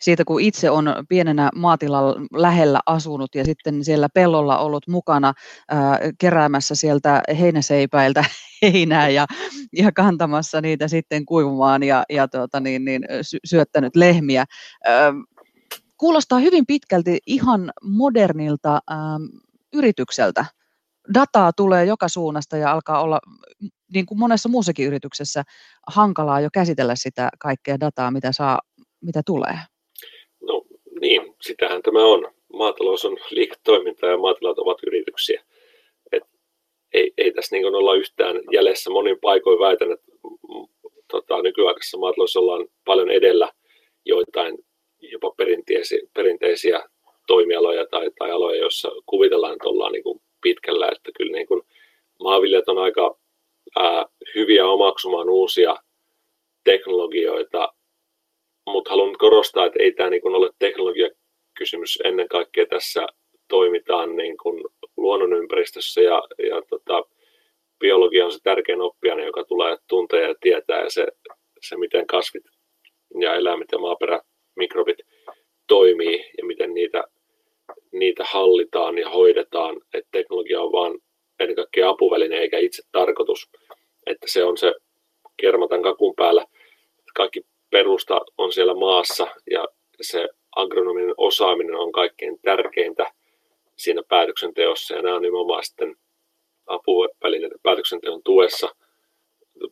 siitä, 0.00 0.24
kun 0.24 0.40
itse 0.40 0.70
on 0.70 0.94
pienenä 1.08 1.50
maatilalla 1.54 2.16
lähellä 2.32 2.80
asunut 2.86 3.34
ja 3.34 3.44
sitten 3.44 3.84
siellä 3.84 4.08
pellolla 4.14 4.58
ollut 4.58 4.88
mukana 4.88 5.32
ää, 5.68 5.98
keräämässä 6.18 6.74
sieltä 6.74 7.22
heinäseipäiltä 7.38 8.24
heinää 8.62 9.08
ja, 9.08 9.26
ja 9.72 9.92
kantamassa 9.92 10.60
niitä 10.60 10.88
sitten 10.88 11.26
kuivumaan 11.26 11.82
ja, 11.82 12.04
ja 12.10 12.28
tuota, 12.28 12.60
niin, 12.60 12.84
niin, 12.84 13.02
sy- 13.22 13.38
syöttänyt 13.44 13.96
lehmiä. 13.96 14.44
Ää, 14.84 15.12
kuulostaa 15.96 16.38
hyvin 16.38 16.66
pitkälti 16.66 17.18
ihan 17.26 17.72
modernilta 17.82 18.80
ää, 18.90 18.98
yritykseltä. 19.72 20.44
Dataa 21.14 21.52
tulee 21.52 21.84
joka 21.84 22.08
suunnasta 22.08 22.56
ja 22.56 22.72
alkaa 22.72 23.02
olla, 23.02 23.20
niin 23.94 24.06
kuin 24.06 24.18
monessa 24.18 24.48
muussakin 24.48 24.86
yrityksessä, 24.86 25.42
hankalaa 25.86 26.40
jo 26.40 26.48
käsitellä 26.52 26.94
sitä 26.96 27.28
kaikkea 27.38 27.80
dataa, 27.80 28.10
mitä, 28.10 28.32
saa, 28.32 28.60
mitä 29.00 29.20
tulee. 29.26 29.58
Sitähän 31.46 31.82
tämä 31.82 32.04
on. 32.04 32.32
Maatalous 32.52 33.04
on 33.04 33.16
liiketoimintaa 33.30 34.10
ja 34.10 34.18
maatilat 34.18 34.58
ovat 34.58 34.78
yrityksiä. 34.86 35.44
Et 36.12 36.22
ei, 36.92 37.12
ei 37.18 37.32
tässä 37.32 37.56
niin 37.56 37.74
olla 37.74 37.94
yhtään 37.94 38.40
jäljessä. 38.52 38.90
Monin 38.90 39.18
paikoin 39.20 39.58
väitän, 39.58 39.92
että 39.92 40.06
tota, 41.10 41.42
nykyaikaisessa 41.42 41.98
maataloudessa 41.98 42.40
ollaan 42.40 42.68
paljon 42.84 43.10
edellä 43.10 43.52
joitain 44.04 44.58
jopa 45.00 45.30
perinteisiä, 45.36 45.98
perinteisiä 46.14 46.82
toimialoja 47.26 47.86
tai, 47.90 48.10
tai 48.18 48.30
aloja, 48.30 48.60
joissa 48.60 48.90
kuvitellaan, 49.06 49.52
että 49.52 49.68
ollaan 49.68 49.92
niin 49.92 50.02
kuin 50.02 50.20
pitkällä. 50.42 50.88
Että 50.92 51.10
kyllä 51.16 51.32
niin 51.32 51.46
kuin 51.46 51.62
maanviljelijät 52.20 52.68
on 52.68 52.78
aika 52.78 53.18
ää, 53.76 54.06
hyviä 54.34 54.66
omaksumaan 54.66 55.28
uusia 55.28 55.76
teknologioita 56.64 57.72
mutta 58.66 58.90
haluan 58.90 59.18
korostaa, 59.18 59.66
että 59.66 59.82
ei 59.82 59.92
tämä 59.92 60.10
niin 60.10 60.34
ole 60.34 60.50
teknologiakysymys 61.56 61.98
ennen 62.04 62.28
kaikkea 62.28 62.66
tässä 62.66 63.06
toimitaan 63.48 64.16
niin 64.16 64.36
kuin 64.36 64.64
luonnonympäristössä 64.96 66.00
ja, 66.00 66.22
ja 66.38 66.62
tota, 66.70 67.04
biologia 67.78 68.24
on 68.24 68.32
se 68.32 68.38
tärkein 68.42 68.80
oppijana, 68.80 69.24
joka 69.24 69.44
tulee 69.44 69.76
tuntea 69.88 70.20
ja 70.20 70.34
tietää 70.40 70.80
ja 70.80 70.90
se, 70.90 71.06
se 71.60 71.76
miten 71.76 72.06
kasvit 72.06 72.44
ja 73.20 73.34
eläimet 73.34 73.68
ja 73.72 73.78
maaperä, 73.78 74.20
mikrobit 74.56 74.98
toimii 75.66 76.24
ja 76.38 76.44
miten 76.44 76.74
niitä, 76.74 77.04
niitä 77.92 78.24
hallitaan 78.24 78.98
ja 78.98 79.10
hoidetaan. 79.10 79.76
Että 79.94 80.08
teknologia 80.12 80.60
on 80.62 80.72
vain 80.72 80.98
ennen 81.40 81.56
kaikkea 81.56 81.88
apuväline 81.88 82.38
eikä 82.38 82.58
itse 82.58 82.82
tarkoitus. 82.92 83.50
Että 84.06 84.26
se 84.28 84.44
on 84.44 84.56
se 84.56 84.74
kermatan 85.36 85.82
kakun 85.82 86.14
päällä. 86.16 86.44
Kaikki 87.14 87.42
perusta 87.70 88.20
on 88.38 88.52
siellä 88.52 88.74
maassa 88.74 89.26
ja 89.50 89.66
on 91.78 91.92
kaikkein 91.92 92.38
tärkeintä 92.42 93.12
siinä 93.76 94.02
päätöksenteossa 94.08 94.94
ja 94.94 95.02
nämä 95.02 95.16
on 95.16 95.22
nimenomaan 95.22 95.64
sitten 95.64 95.96
apuvälineitä 96.66 97.56
päätöksenteon 97.62 98.22
tuessa, 98.24 98.68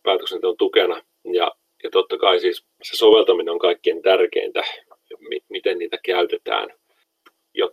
päätöksenteon 0.03 0.57
tukena 0.57 1.03
ja, 1.33 1.53
ja 1.83 1.91
totta 1.91 2.19
kai 2.19 2.41
siis 2.41 2.67
se 2.83 2.97
soveltaminen 2.97 3.53
on 3.53 3.59
kaikkein 3.59 4.03
tärkeintä, 4.03 4.63
miten 5.49 5.79
niitä 5.79 5.99
käytetään, 6.05 6.69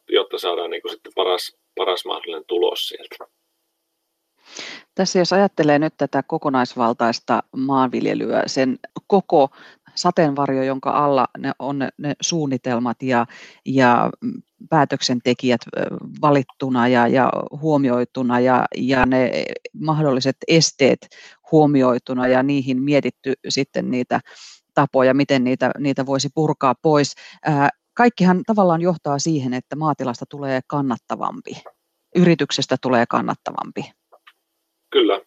jotta 0.09 0.37
saadaan 0.37 0.69
niin 0.69 0.81
kuin 0.81 0.91
sitten 0.91 1.11
paras, 1.15 1.57
paras 1.75 2.05
mahdollinen 2.05 2.45
tulos 2.47 2.87
sieltä. 2.87 3.15
Tässä 4.95 5.19
jos 5.19 5.33
ajattelee 5.33 5.79
nyt 5.79 5.93
tätä 5.97 6.23
kokonaisvaltaista 6.27 7.43
maanviljelyä, 7.55 8.43
sen 8.45 8.79
koko 9.07 9.49
sateenvarjo, 10.01 10.63
jonka 10.63 10.89
alla 10.89 11.27
ne 11.37 11.51
on 11.59 11.79
ne, 11.79 12.13
suunnitelmat 12.21 13.03
ja, 13.03 13.25
ja 13.65 14.09
päätöksentekijät 14.69 15.61
valittuna 16.21 16.87
ja, 16.87 17.07
ja 17.07 17.29
huomioituna 17.61 18.39
ja, 18.39 18.65
ja 18.77 19.05
ne 19.05 19.31
mahdolliset 19.79 20.37
esteet 20.47 21.07
huomioituna 21.51 22.27
ja 22.27 22.43
niihin 22.43 22.81
mietitty 22.81 23.33
sitten 23.49 23.91
niitä 23.91 24.19
tapoja, 24.73 25.13
miten 25.13 25.43
niitä, 25.43 25.71
niitä 25.77 26.05
voisi 26.05 26.29
purkaa 26.35 26.75
pois. 26.81 27.15
Kaikkihan 27.93 28.43
tavallaan 28.45 28.81
johtaa 28.81 29.19
siihen, 29.19 29.53
että 29.53 29.75
maatilasta 29.75 30.25
tulee 30.29 30.59
kannattavampi, 30.67 31.51
yrityksestä 32.15 32.75
tulee 32.81 33.05
kannattavampi. 33.09 33.91
Kyllä. 34.89 35.21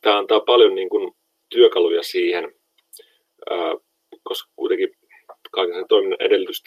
Tämä 0.00 0.18
antaa 0.18 0.40
paljon 0.40 0.74
niin 0.74 0.88
kuin, 0.88 1.14
työkaluja 1.48 2.02
siihen, 2.02 2.44
koska 4.24 4.50
kuitenkin 4.56 4.96
kaiken 5.50 5.74
sen 5.74 5.88
toiminnan 5.88 6.22
edellytys 6.22 6.62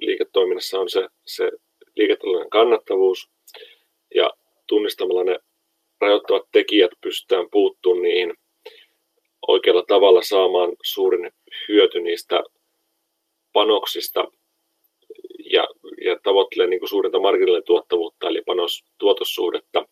liiketoiminnassa 0.00 0.80
on 0.80 0.88
se, 0.88 1.08
se 1.26 1.50
liiketalouden 1.96 2.50
kannattavuus 2.50 3.30
ja 4.14 4.30
tunnistamalla 4.66 5.24
ne 5.24 5.38
rajoittavat 6.00 6.48
tekijät 6.52 6.90
pystytään 7.00 7.46
puuttumaan 7.50 8.02
niihin 8.02 8.34
oikealla 9.48 9.82
tavalla 9.82 10.22
saamaan 10.22 10.72
suurin 10.82 11.30
hyöty 11.68 12.00
niistä 12.00 12.42
panoksista 13.52 14.24
ja, 15.44 15.68
ja 16.04 16.18
tavoittelee 16.22 16.66
niin 16.66 16.80
kuin 16.80 16.88
suurinta 16.88 17.20
marginaalituottavuutta 17.20 18.28
eli 18.28 18.42
panos-tuotossuhdetta 18.46 19.88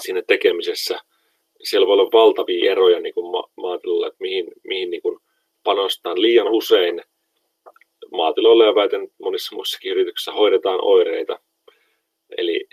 siinä 0.00 0.22
tekemisessä. 0.26 0.98
Siellä 1.62 1.86
voi 1.86 1.92
olla 1.92 2.12
valtavia 2.12 2.72
eroja 2.72 3.00
niin 3.00 3.14
kuin 3.14 3.32
ma- 3.32 3.50
maatilalla, 3.56 4.06
että 4.06 4.16
mihin, 4.20 4.46
mihin 4.64 4.90
niin 4.90 5.02
kuin 5.02 5.18
panostaan 5.64 6.22
liian 6.22 6.48
usein 6.48 7.02
maatiloilla 8.12 8.64
ja 8.64 8.74
väitän 8.74 9.08
monissa 9.22 9.56
muissakin 9.56 9.92
yrityksissä 9.92 10.32
hoidetaan 10.32 10.78
oireita. 10.82 11.38
Eli, 12.38 12.66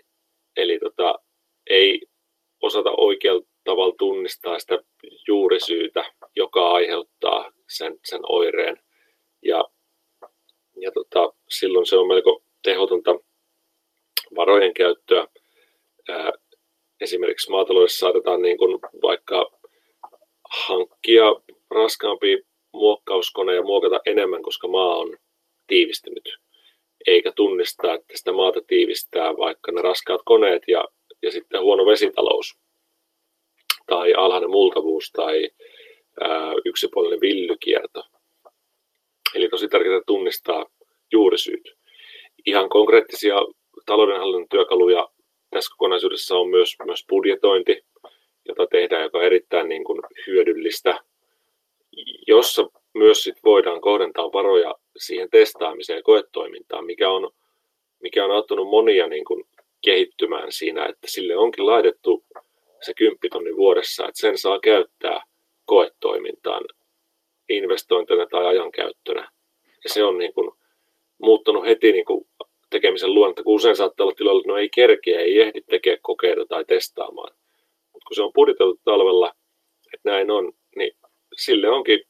eli 0.57 0.79
tota, 0.79 1.19
ei 1.69 2.01
osata 2.61 2.91
oikealla 2.97 3.45
tavalla 3.63 3.95
tunnistaa 3.97 4.59
sitä 4.59 4.79
juurisyytä, 5.27 6.05
joka 6.35 6.71
aiheuttaa 6.71 7.51
sen, 7.69 7.99
sen 8.05 8.21
oireen. 8.23 8.79
Ja, 9.41 9.63
ja 10.75 10.91
tota, 10.91 11.33
silloin 11.49 11.85
se 11.85 11.95
on 11.97 12.07
melko 12.07 12.43
tehotonta 12.63 13.11
varojen 14.35 14.73
käyttöä. 14.73 15.27
Ää, 16.09 16.31
esimerkiksi 17.01 17.49
maataloudessa 17.49 17.97
saatetaan 17.97 18.41
niin 18.41 18.57
kuin 18.57 18.79
vaikka 19.01 19.51
hankkia 20.67 21.23
raskaampi 21.69 22.48
muokkauskone 22.73 23.55
ja 23.55 23.63
muokata 23.63 23.99
enemmän, 24.05 24.43
koska 24.43 24.67
maa 24.67 24.95
on 24.95 25.17
tiivistynyt, 25.67 26.37
eikä 27.07 27.31
tunnistaa, 27.35 27.93
että 27.93 28.17
sitä 28.17 28.31
maata 28.31 28.59
tiivistää 28.67 29.37
vaikka 29.37 29.71
ne 29.71 29.81
raskaat 29.81 30.21
koneet 30.25 30.63
ja, 30.67 30.85
ja 31.21 31.31
sitten 31.31 31.61
huono 31.61 31.85
vesitalous 31.85 32.57
tai 33.85 34.13
alhainen 34.13 34.49
multavuus 34.49 35.11
tai 35.11 35.49
ää, 36.21 36.53
yksipuolinen 36.65 37.21
villykierto. 37.21 38.03
Eli 39.35 39.49
tosi 39.49 39.67
tärkeää 39.67 40.01
tunnistaa 40.07 40.65
juurisyyt. 41.11 41.73
Ihan 42.45 42.69
konkreettisia 42.69 43.35
taloudenhallinnan 43.85 44.49
työkaluja 44.49 45.09
tässä 45.49 45.75
kokonaisuudessa 45.77 46.35
on 46.35 46.49
myös, 46.49 46.75
myös 46.85 47.05
budjetointi, 47.09 47.81
jota 48.45 48.67
tehdään, 48.67 49.03
joka 49.03 49.17
on 49.17 49.23
erittäin 49.23 49.69
niin 49.69 49.83
kuin 49.83 50.01
hyödyllistä, 50.27 50.99
jossa 52.29 52.69
myös 52.93 53.23
sit 53.23 53.37
voidaan 53.43 53.81
kohdentaa 53.81 54.33
varoja 54.33 54.75
siihen 54.97 55.29
testaamiseen 55.29 55.97
ja 55.97 56.03
koetoimintaan, 56.03 56.85
mikä 56.85 57.09
on, 57.09 57.31
mikä 57.99 58.25
on 58.25 58.31
auttanut 58.31 58.69
monia 58.69 59.07
niin 59.07 59.25
kuin 59.25 59.43
kehittymään 59.81 60.51
siinä, 60.51 60.85
että 60.85 61.07
sille 61.07 61.37
onkin 61.37 61.65
laitettu 61.65 62.25
se 62.81 62.93
kymppitonni 62.93 63.55
vuodessa, 63.55 64.07
että 64.07 64.21
sen 64.21 64.37
saa 64.37 64.59
käyttää 64.59 65.23
koetoimintaan 65.65 66.65
investointina 67.49 68.25
tai 68.25 68.45
ajankäyttönä. 68.45 69.31
Ja 69.83 69.89
se 69.89 70.03
on 70.03 70.17
niin 70.17 70.33
kuin 70.33 70.51
muuttanut 71.17 71.65
heti 71.65 71.91
niin 71.91 72.05
kuin 72.05 72.27
tekemisen 72.69 73.13
luonnetta, 73.13 73.43
kun 73.43 73.55
usein 73.55 73.75
saattaa 73.75 74.03
olla 74.03 74.15
tiloilla, 74.15 74.39
että 74.39 74.51
no 74.51 74.57
ei 74.57 74.69
kerkeä, 74.69 75.19
ei 75.19 75.41
ehdi 75.41 75.61
tekemään 75.61 76.01
kokeita 76.01 76.45
tai 76.45 76.65
testaamaan. 76.65 77.37
Mutta 77.93 78.07
kun 78.07 78.15
se 78.15 78.21
on 78.21 78.33
budjetoitu 78.33 78.81
talvella, 78.83 79.33
että 79.93 80.09
näin 80.09 80.31
on, 80.31 80.51
niin 80.75 80.91
sille 81.37 81.69
onkin 81.69 82.08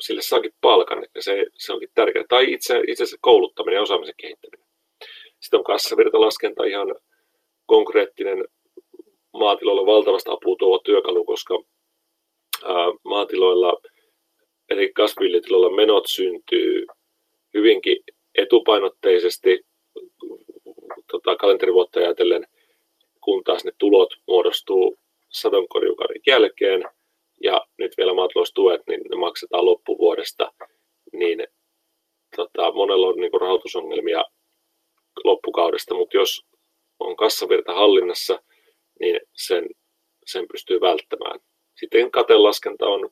sille 0.00 0.22
saakin 0.22 0.52
palkan, 0.60 1.06
ja 1.14 1.22
se, 1.22 1.46
se 1.54 1.72
onkin 1.72 1.88
tärkeää. 1.94 2.24
Tai 2.28 2.52
itse, 2.52 2.80
itse 2.88 3.02
asiassa 3.02 3.16
kouluttaminen 3.20 3.76
ja 3.76 3.82
osaamisen 3.82 4.14
kehittäminen. 4.16 4.66
Sitten 5.40 5.58
on 5.58 5.64
kassavirtalaskenta 5.64 6.64
ihan 6.64 6.94
konkreettinen 7.66 8.44
maatiloilla 9.32 9.86
valtavasta 9.86 10.32
apua 10.32 10.56
tuova 10.58 10.80
työkalu, 10.84 11.24
koska 11.24 11.54
ää, 12.64 12.74
maatiloilla, 13.04 13.80
eli 14.70 14.92
kasvillitiloilla 14.92 15.76
menot 15.76 16.04
syntyy 16.06 16.86
hyvinkin 17.54 17.96
etupainotteisesti 18.34 19.66
tota, 21.10 21.36
kalenterivuotta 21.36 22.00
ajatellen, 22.00 22.46
kun 23.20 23.44
taas 23.44 23.64
ne 23.64 23.72
tulot 23.78 24.14
muodostuu 24.28 24.98
sadonkorjukauden 25.28 26.20
jälkeen, 26.26 26.84
ja 27.42 27.66
nyt 27.78 27.92
vielä 27.96 28.14
maataloustuet, 28.14 28.82
niin 28.88 29.00
ne 29.10 29.16
maksetaan 29.16 29.64
loppuvuodesta, 29.64 30.52
niin 31.12 31.46
tota, 32.36 32.72
monella 32.72 33.06
on 33.06 33.16
niin 33.16 33.40
rahoitusongelmia 33.40 34.24
loppukaudesta, 35.24 35.94
mutta 35.94 36.16
jos 36.16 36.46
on 36.98 37.16
kassavirta 37.16 37.74
hallinnassa, 37.74 38.42
niin 39.00 39.20
sen, 39.32 39.68
sen 40.26 40.46
pystyy 40.52 40.80
välttämään. 40.80 41.40
Sitten 41.74 42.10
katelaskenta 42.10 42.86
on, 42.86 43.10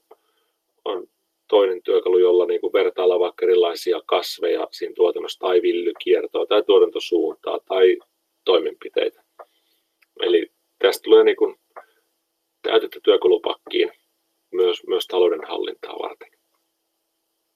on 0.85 1.07
toinen 1.49 1.83
työkalu, 1.83 2.19
jolla 2.19 2.47
niin 2.47 2.61
kuin 2.61 2.73
vertailla 2.73 3.19
vaikka 3.19 3.47
erilaisia 3.47 4.01
kasveja 4.07 4.69
siinä 4.71 4.95
tuotannossa 4.95 5.39
tai 5.39 5.63
villykiertoa 5.63 6.47
tai 6.47 6.63
tuotantosuuntaa 6.63 7.59
tai 7.69 7.99
toimenpiteitä. 8.45 9.23
Eli 10.21 10.51
tästä 10.79 11.03
tulee 11.03 11.25
niin 11.25 11.37
kuin 11.37 11.57
täytettä 12.63 13.01
työkalupakkiin 13.03 13.93
myös, 14.53 14.83
myös 14.87 15.07
talouden 15.07 15.41
hallintaa 15.49 15.93
varten. 15.93 16.29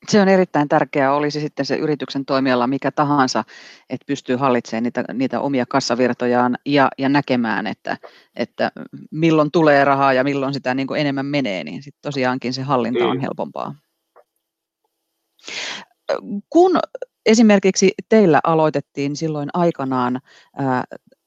Se 0.09 0.21
on 0.21 0.29
erittäin 0.29 0.69
tärkeää, 0.69 1.15
olisi 1.15 1.41
sitten 1.41 1.67
se 1.67 1.77
yrityksen 1.77 2.25
toimiala 2.25 2.67
mikä 2.67 2.91
tahansa, 2.91 3.45
että 3.91 4.05
pystyy 4.07 4.37
hallitsemaan 4.37 4.83
niitä, 4.83 5.05
niitä 5.13 5.41
omia 5.41 5.67
kassavirtojaan 5.69 6.57
ja, 6.67 6.89
ja 6.99 7.09
näkemään, 7.09 7.67
että, 7.67 7.97
että 8.37 8.73
milloin 9.11 9.51
tulee 9.51 9.85
rahaa 9.85 10.13
ja 10.13 10.25
milloin 10.25 10.55
sitä 10.55 10.75
niin 10.75 10.87
kuin 10.87 11.01
enemmän 11.01 11.27
menee, 11.27 11.65
niin 11.65 11.83
sitten 11.83 12.03
tosiaankin 12.03 12.53
se 12.53 12.63
hallinta 12.63 13.07
on 13.07 13.17
mm. 13.17 13.21
helpompaa. 13.21 13.75
Kun 16.51 16.79
esimerkiksi 17.27 17.95
teillä 18.09 18.41
aloitettiin 18.45 19.17
silloin 19.17 19.49
aikanaan 19.55 20.21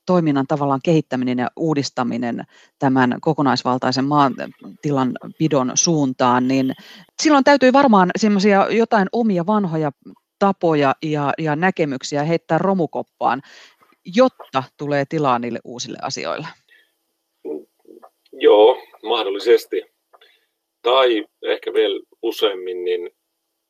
toiminnan 0.09 0.47
tavallaan 0.47 0.79
kehittäminen 0.83 1.39
ja 1.39 1.47
uudistaminen 1.55 2.43
tämän 2.79 3.17
kokonaisvaltaisen 3.21 4.05
maantilan 4.05 5.11
pidon 5.37 5.71
suuntaan, 5.75 6.47
niin 6.47 6.73
silloin 7.21 7.43
täytyy 7.43 7.73
varmaan 7.73 8.11
semmoisia 8.17 8.67
jotain 8.71 9.07
omia 9.11 9.45
vanhoja 9.45 9.91
tapoja 10.39 10.95
ja, 11.03 11.33
ja 11.37 11.55
näkemyksiä 11.55 12.23
heittää 12.23 12.57
romukoppaan, 12.57 13.41
jotta 14.05 14.63
tulee 14.77 15.05
tilaa 15.09 15.39
niille 15.39 15.59
uusille 15.63 15.97
asioille. 16.01 16.47
Joo, 18.31 18.77
mahdollisesti. 19.03 19.83
Tai 20.81 21.25
ehkä 21.41 21.73
vielä 21.73 21.99
useammin, 22.21 22.83
niin 22.83 23.09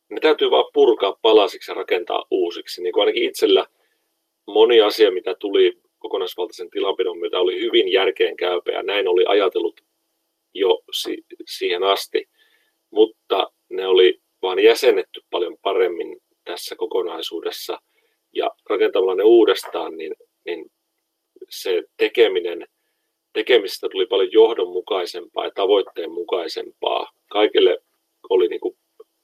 ne 0.10 0.20
täytyy 0.20 0.52
vaan 0.52 0.72
purkaa 0.74 1.18
palasiksi 1.22 1.72
ja 1.72 1.76
rakentaa 1.76 2.26
uusiksi. 2.32 2.84
Niin 2.84 2.94
kuin 2.94 3.02
ainakin 3.02 3.24
itsellä 3.24 3.66
moni 4.48 4.82
asia, 4.82 5.12
mitä 5.12 5.36
tuli 5.40 5.89
kokonaisvaltaisen 6.00 6.70
tilanpidon 6.70 7.20
myötä, 7.20 7.40
oli 7.40 7.62
hyvin 7.62 7.92
järkeen 7.92 8.38
käypä 8.38 8.72
ja 8.72 8.84
näin 8.84 9.08
oli 9.08 9.26
ajatellut 9.28 9.82
jo 10.54 10.82
si- 10.92 11.26
siihen 11.48 11.84
asti. 11.84 12.30
Mutta 12.92 13.52
ne 13.70 13.88
oli 13.88 14.22
vaan 14.42 14.60
jäsennetty 14.60 15.22
paljon 15.30 15.58
paremmin 15.62 16.18
tässä 16.46 16.76
kokonaisuudessa 16.76 17.82
ja 18.34 18.52
rakentamalla 18.70 19.16
ne 19.16 19.24
uudestaan, 19.24 19.98
niin, 19.98 20.16
niin 20.46 20.66
se 21.50 21.84
tekeminen, 21.98 22.68
tekemisestä 23.34 23.88
tuli 23.92 24.06
paljon 24.06 24.32
johdonmukaisempaa 24.32 25.46
ja 25.46 25.52
tavoitteen 25.56 26.12
mukaisempaa. 26.12 27.12
Kaikille 27.28 27.78
oli 28.30 28.48
niin 28.48 28.60
kuin 28.60 28.78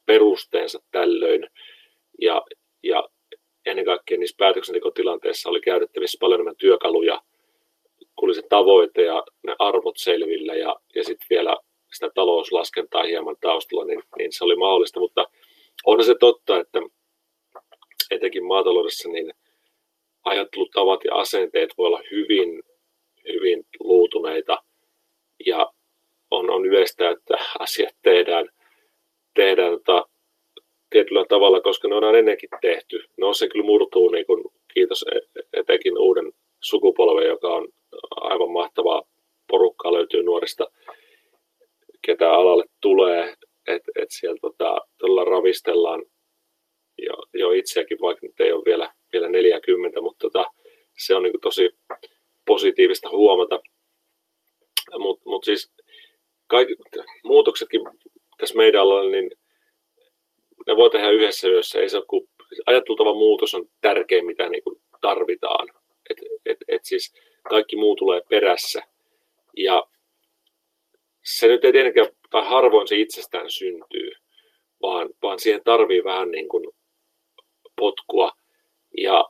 perusteensa 0.06 0.80
tällöin 0.92 1.48
ja, 2.22 2.42
ja 2.84 3.10
ennen 3.66 3.86
kaikkea 3.86 4.18
niissä 4.18 4.36
päätöksentekotilanteissa 4.38 5.50
oli 5.50 5.62
käytettävissä 5.62 6.18
paljon 6.22 6.38
enemmän 6.38 6.56
työkaluja, 6.56 7.22
kun 8.16 8.36
se 8.36 8.42
tavoite 8.50 9.02
ja 9.02 9.24
ne 9.48 9.56
arvot 9.60 9.98
selvillä 9.98 10.56
ja, 10.56 10.76
ja 10.96 11.04
sitten 11.04 11.28
vielä 11.30 11.58
sitä 11.94 12.10
talouslaskentaa 12.16 13.04
hieman 13.04 13.36
taustalla, 13.42 13.86
niin, 13.86 14.04
niin 14.18 14.32
se 14.34 14.44
oli 14.44 14.56
mahdollista, 14.56 15.00
mutta 15.00 15.26
on 15.86 16.04
se 16.04 16.16
totta, 16.20 16.60
että 16.60 16.80
etenkin 18.12 18.46
maataloudessa 18.46 19.10
niin 19.10 19.34
ajattelutavat 20.24 21.04
ja 21.04 21.16
asenteet 21.16 21.70
voi 21.78 21.88
olla 21.88 22.02
hyvin, 22.12 22.64
hyvin 23.34 23.66
luutuneita. 23.80 24.58
Ja 25.46 25.72
on, 26.32 26.50
on 26.50 26.66
yleistä, 26.66 27.10
että 27.10 27.38
asiat 27.60 27.96
tehdään 28.02 28.50
tehdään 29.36 29.72
tota, 29.72 30.10
tietyllä 30.96 31.26
tavalla, 31.30 31.62
koska 31.62 31.88
ne 31.88 31.96
on 31.96 32.16
ennenkin 32.16 32.50
tehty. 32.62 33.04
No 33.18 33.34
se 33.34 33.48
kyllä 33.48 33.66
murtuu, 33.66 34.10
niin 34.10 34.26
kun, 34.26 34.52
kiitos 34.74 35.06
e-, 35.12 35.42
etenkin 35.54 35.98
uuden 35.98 36.34
sukupolven, 36.62 37.28
joka 37.28 37.48
on 37.48 37.68
aivan 38.12 38.52
mahtavaa 38.52 39.04
porukkaa 39.48 39.94
löytyy 39.94 40.24
nuorista, 40.24 40.68
ketä 42.06 42.32
alalle 42.32 42.66
tulee, 42.82 43.36
että 43.68 43.92
et 43.96 44.10
siellä 44.12 44.38
tota, 44.42 44.78
todella 44.98 45.24
ravistellaan 45.24 46.04
jo, 46.98 47.14
jo 47.34 47.52
itseäkin, 47.52 47.98
vaikka 48.02 48.28
nyt 48.28 48.40
ei 48.40 48.52
ole 48.52 48.64
vielä, 48.66 48.94
vielä 49.14 49.30
40, 49.30 50.02
mutta 50.02 50.30
tota, 50.30 50.46
se 50.98 51.16
on 51.16 51.24
niin 51.24 51.42
tosi 51.42 51.70
positiivista 52.46 53.10
huomata. 53.10 53.60
Mutta 55.00 55.30
mut 55.30 55.44
siis 55.44 55.72
kaikki, 56.48 56.76
muutoksetkin 57.24 57.82
tässä 58.38 58.56
meidän 58.56 58.82
alalla, 58.82 59.12
niin 59.12 59.32
ne 60.68 60.76
voi 60.76 60.90
tehdä 60.90 61.10
yhdessä 61.10 61.48
yössä. 61.48 61.80
Ei 61.80 61.90
se 61.90 61.98
ole 61.98 62.28
ajattelutava 62.66 63.14
muutos 63.14 63.56
on 63.56 63.66
tärkein, 63.82 64.26
mitä 64.26 64.50
niin 64.50 64.64
kuin 64.64 64.82
tarvitaan. 65.02 65.68
Et, 66.10 66.18
et, 66.46 66.58
et 66.68 66.86
siis 66.86 67.14
kaikki 67.50 67.76
muu 67.76 67.96
tulee 67.96 68.22
perässä. 68.30 68.82
Ja 69.58 69.88
se 71.24 71.48
nyt 71.48 71.66
ei 71.66 71.72
tietenkään, 71.72 72.08
tai 72.30 72.46
harvoin 72.46 72.88
se 72.88 72.96
itsestään 72.96 73.50
syntyy, 73.50 74.12
vaan, 74.82 75.10
vaan 75.22 75.40
siihen 75.40 75.62
tarvii 75.64 76.04
vähän 76.04 76.32
niin 76.32 76.50
kuin 76.50 76.70
potkua. 77.76 78.32
Ja 78.98 79.26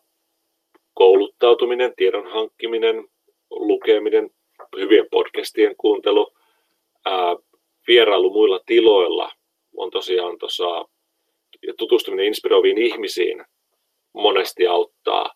kouluttautuminen, 0.93 1.93
tiedon 1.95 2.31
hankkiminen, 2.31 3.07
lukeminen, 3.49 4.29
hyvien 4.77 5.07
podcastien 5.11 5.75
kuuntelu, 5.77 6.33
ää, 7.05 7.35
vierailu 7.87 8.33
muilla 8.33 8.59
tiloilla 8.65 9.31
on 9.77 9.91
tosiaan 9.91 10.37
tuossa 10.37 10.85
tutustuminen 11.77 12.25
inspiroiviin 12.25 12.77
ihmisiin 12.77 13.45
monesti 14.13 14.67
auttaa. 14.67 15.33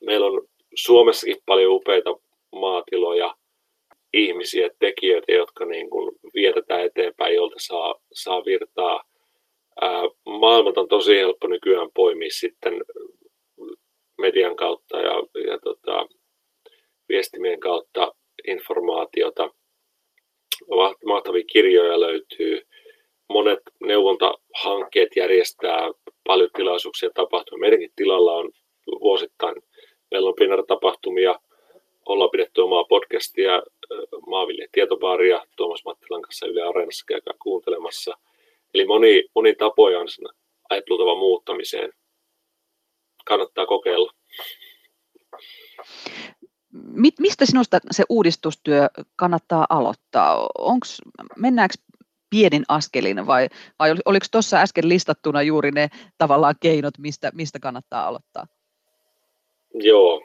Meillä 0.00 0.26
on 0.26 0.48
Suomessakin 0.74 1.36
paljon 1.46 1.72
upeita 1.72 2.16
maatiloja, 2.52 3.34
ihmisiä, 4.12 4.70
tekijöitä, 4.78 5.32
jotka 5.32 5.64
niin 5.64 5.90
kuin 5.90 6.16
vietetään 6.34 6.84
eteenpäin, 6.84 7.34
jolta 7.34 7.56
saa, 7.58 7.94
saa 8.12 8.44
virtaa. 8.44 9.02
Maailmat 10.26 10.78
on 10.78 10.88
tosi 10.88 11.16
helppo 11.16 11.46
nykyään 11.46 11.88
poimia 11.94 12.30
sitten 12.30 12.74
median 14.18 14.56
kautta 14.56 15.00
ja, 15.00 15.14
ja 15.46 15.58
tota, 15.64 16.06
viestimien 17.08 17.60
kautta 17.60 18.14
informaatiota. 18.48 19.50
Mahtavia 21.04 21.44
kirjoja 21.52 22.00
löytyy. 22.00 22.60
Monet 23.32 23.60
neuvontahankkeet 23.80 25.16
järjestää 25.16 25.90
paljon 26.26 26.50
tilaisuuksia 26.56 27.10
tapahtumia. 27.14 27.60
Meidänkin 27.60 27.92
tilalla 27.96 28.32
on 28.32 28.50
vuosittain, 29.00 29.54
meillä 30.10 30.28
on 30.28 30.34
Pinnar-tapahtumia, 30.34 31.38
ollaan 32.06 32.30
pidetty 32.30 32.60
omaa 32.60 32.84
podcastia, 32.84 33.62
Maaville 34.26 34.66
tietobaaria 34.72 35.46
Tuomas 35.56 35.84
Mattilan 35.84 36.22
kanssa 36.22 36.46
Yle 36.46 36.62
Areenassa 36.62 37.04
käykää 37.08 37.34
kuuntelemassa. 37.42 38.18
Eli 38.74 38.86
moni, 38.86 39.24
moni 39.34 39.54
tapoja 39.54 40.00
on 40.00 40.08
sen 40.08 40.24
ajattelutavan 40.70 41.18
muuttamiseen. 41.18 41.92
Kannattaa 43.24 43.66
kokeilla. 43.66 44.12
Mistä 47.18 47.46
sinusta 47.46 47.78
se 47.90 48.04
uudistustyö 48.08 48.88
kannattaa 49.16 49.66
aloittaa? 49.70 50.48
Onks, 50.58 51.02
mennäänkö 51.36 51.74
pienin 52.32 52.64
askelin 52.68 53.26
vai, 53.26 53.48
vai 53.78 53.94
oliko 54.04 54.26
tuossa 54.32 54.56
äsken 54.56 54.88
listattuna 54.88 55.42
juuri 55.42 55.70
ne 55.70 55.88
tavallaan 56.18 56.54
keinot, 56.60 56.98
mistä, 56.98 57.30
mistä 57.34 57.58
kannattaa 57.58 58.06
aloittaa? 58.06 58.46
Joo. 59.74 60.22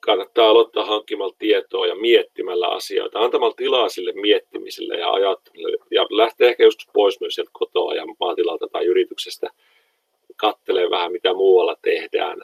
Kannattaa 0.00 0.48
aloittaa 0.48 0.84
hankkimalla 0.84 1.34
tietoa 1.38 1.86
ja 1.86 1.94
miettimällä 1.94 2.68
asioita, 2.68 3.18
antamalla 3.18 3.54
tilaa 3.54 3.88
sille 3.88 4.12
miettimiselle 4.12 4.96
ja 4.96 5.12
ajattelulle. 5.12 5.76
Ja 5.90 6.06
lähtee 6.10 6.48
ehkä 6.48 6.62
joskus 6.62 6.88
pois 6.92 7.20
myös 7.20 7.34
sieltä 7.34 7.50
kotoa 7.52 7.94
ja 7.94 8.04
maatilalta 8.20 8.68
tai 8.72 8.84
yrityksestä 8.84 9.46
kattelee 10.36 10.90
vähän, 10.90 11.12
mitä 11.12 11.34
muualla 11.34 11.76
tehdään. 11.82 12.42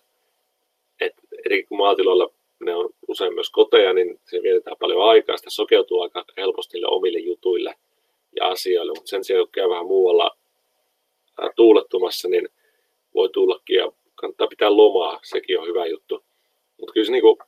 Et 1.00 1.14
eri 1.44 1.62
kuin 1.62 1.78
maatiloilla 1.78 2.28
ne 2.60 2.74
on 2.74 2.90
usein 3.08 3.34
myös 3.34 3.50
koteja, 3.50 3.92
niin 3.92 4.20
se 4.24 4.42
vietetään 4.42 4.76
paljon 4.80 5.08
aikaa, 5.08 5.36
sitä 5.36 5.50
sokeutuu 5.50 6.00
aika 6.00 6.24
helposti 6.36 6.76
niille 6.76 6.88
omille 6.90 7.18
jutuille 7.18 7.74
ja 8.36 8.48
asioille, 8.48 8.92
mutta 8.92 9.10
sen 9.10 9.24
sijaan, 9.24 9.46
kun 9.46 9.52
käy 9.52 9.68
vähän 9.68 9.86
muualla 9.86 10.36
tuulettumassa, 11.56 12.28
niin 12.28 12.48
voi 13.14 13.28
tullakin 13.28 13.76
ja 13.76 13.92
kannattaa 14.14 14.46
pitää 14.46 14.76
lomaa, 14.76 15.20
sekin 15.22 15.60
on 15.60 15.66
hyvä 15.66 15.86
juttu. 15.86 16.24
Mutta 16.80 16.92
kyllä 16.92 17.06
se 17.06 17.12
niin 17.12 17.22
kuin, 17.22 17.38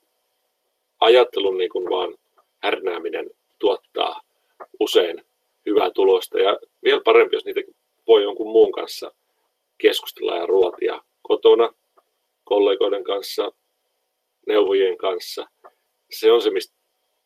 ajattelun 1.01 1.59
niin 1.59 1.71
kuin 1.71 1.91
vaan 1.91 2.15
härnääminen 2.63 3.31
tuottaa 3.59 4.21
usein 4.81 5.25
hyvää 5.67 5.91
tulosta. 5.91 6.39
Ja 6.39 6.59
vielä 6.85 7.01
parempi, 7.05 7.37
jos 7.37 7.45
niitä 7.45 7.61
voi 8.07 8.23
jonkun 8.23 8.53
muun 8.53 8.73
kanssa 8.73 9.13
keskustella 9.79 10.37
ja 10.37 10.47
ruotia 10.47 11.03
kotona, 11.23 11.75
kollegoiden 12.45 13.05
kanssa, 13.05 13.53
neuvojien 14.47 14.99
kanssa. 14.99 15.47
Se 16.11 16.33
on 16.33 16.43
se, 16.43 16.51
mistä 16.51 16.75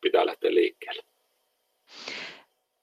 pitää 0.01 0.25
lähteä 0.25 0.53
liikkeelle. 0.53 1.03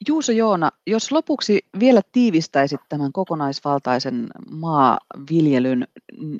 Juuso 0.08 0.32
Joona, 0.32 0.70
jos 0.86 1.12
lopuksi 1.12 1.60
vielä 1.80 2.00
tiivistäisit 2.12 2.80
tämän 2.88 3.12
kokonaisvaltaisen 3.12 4.28
maaviljelyn 4.50 5.88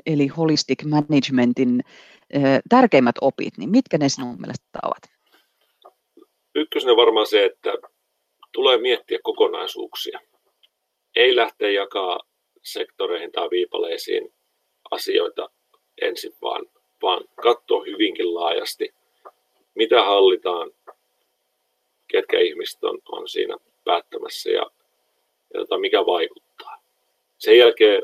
eli 0.06 0.26
holistic 0.26 0.84
managementin 0.84 1.80
tärkeimmät 2.68 3.16
opit, 3.20 3.58
niin 3.58 3.70
mitkä 3.70 3.98
ne 3.98 4.08
sinun 4.08 4.40
mielestä 4.40 4.78
ovat? 4.82 5.02
Ykkösenä 6.54 6.96
varmaan 6.96 7.26
se, 7.26 7.44
että 7.44 7.72
tulee 8.52 8.78
miettiä 8.78 9.18
kokonaisuuksia. 9.22 10.20
Ei 11.16 11.36
lähteä 11.36 11.70
jakaa 11.70 12.20
sektoreihin 12.62 13.32
tai 13.32 13.50
viipaleisiin 13.50 14.34
asioita 14.90 15.50
ensin, 16.02 16.32
vaan, 16.42 16.66
vaan 17.04 17.24
katsoa 17.42 17.84
hyvinkin 17.84 18.34
laajasti, 18.34 18.94
mitä 19.74 20.04
hallitaan, 20.04 20.70
ketkä 22.08 22.38
ihmiset 22.38 22.84
on, 22.84 22.98
on 23.08 23.28
siinä 23.28 23.56
päättämässä 23.84 24.50
ja, 24.50 24.70
ja 25.54 25.60
tota, 25.60 25.78
mikä 25.78 26.06
vaikuttaa. 26.06 26.82
Sen 27.38 27.58
jälkeen 27.58 28.02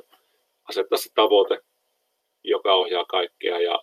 asettaa 0.68 0.98
se 0.98 1.10
tavoite, 1.14 1.58
joka 2.44 2.74
ohjaa 2.74 3.04
kaikkea 3.04 3.60
ja 3.60 3.80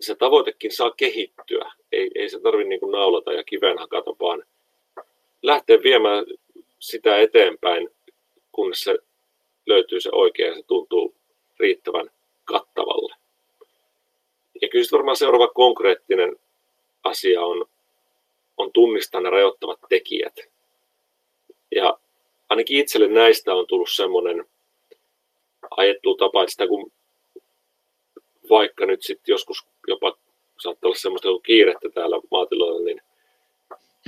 se 0.00 0.14
tavoitekin 0.14 0.72
saa 0.72 0.90
kehittyä. 0.90 1.72
Ei, 1.92 2.10
ei 2.14 2.28
se 2.28 2.40
tarvitse 2.40 2.68
niin 2.68 2.92
naulata 2.92 3.32
ja 3.32 3.44
kiven 3.44 3.78
hakata, 3.78 4.10
vaan 4.20 4.44
lähteä 5.42 5.82
viemään 5.82 6.24
sitä 6.78 7.16
eteenpäin, 7.16 7.88
kunnes 8.52 8.80
se 8.80 8.98
löytyy 9.66 10.00
se 10.00 10.10
oikea 10.12 10.46
ja 10.46 10.54
se 10.54 10.62
tuntuu 10.62 11.14
riittävän 11.60 12.10
kattavalle. 12.44 12.93
Ja 14.62 14.68
kyllä 14.68 14.84
varmaan 14.92 15.16
seuraava 15.16 15.48
konkreettinen 15.48 16.36
asia 17.04 17.42
on, 17.42 17.66
on 18.56 18.72
tunnistaa 18.72 19.20
ne 19.20 19.30
rajoittavat 19.30 19.78
tekijät. 19.88 20.36
Ja 21.70 21.98
ainakin 22.48 22.78
itselle 22.78 23.08
näistä 23.08 23.54
on 23.54 23.66
tullut 23.66 23.90
semmoinen 23.90 24.44
ajattelutapa, 25.76 26.42
että 26.42 26.50
sitä 26.50 26.66
kun 26.66 26.92
vaikka 28.50 28.86
nyt 28.86 29.02
sitten 29.02 29.32
joskus 29.32 29.66
jopa 29.86 30.16
saattaa 30.58 30.88
olla 30.88 30.98
semmoista 30.98 31.28
kiirettä 31.42 31.88
täällä 31.94 32.20
maatiloilla, 32.30 32.84
niin 32.84 33.00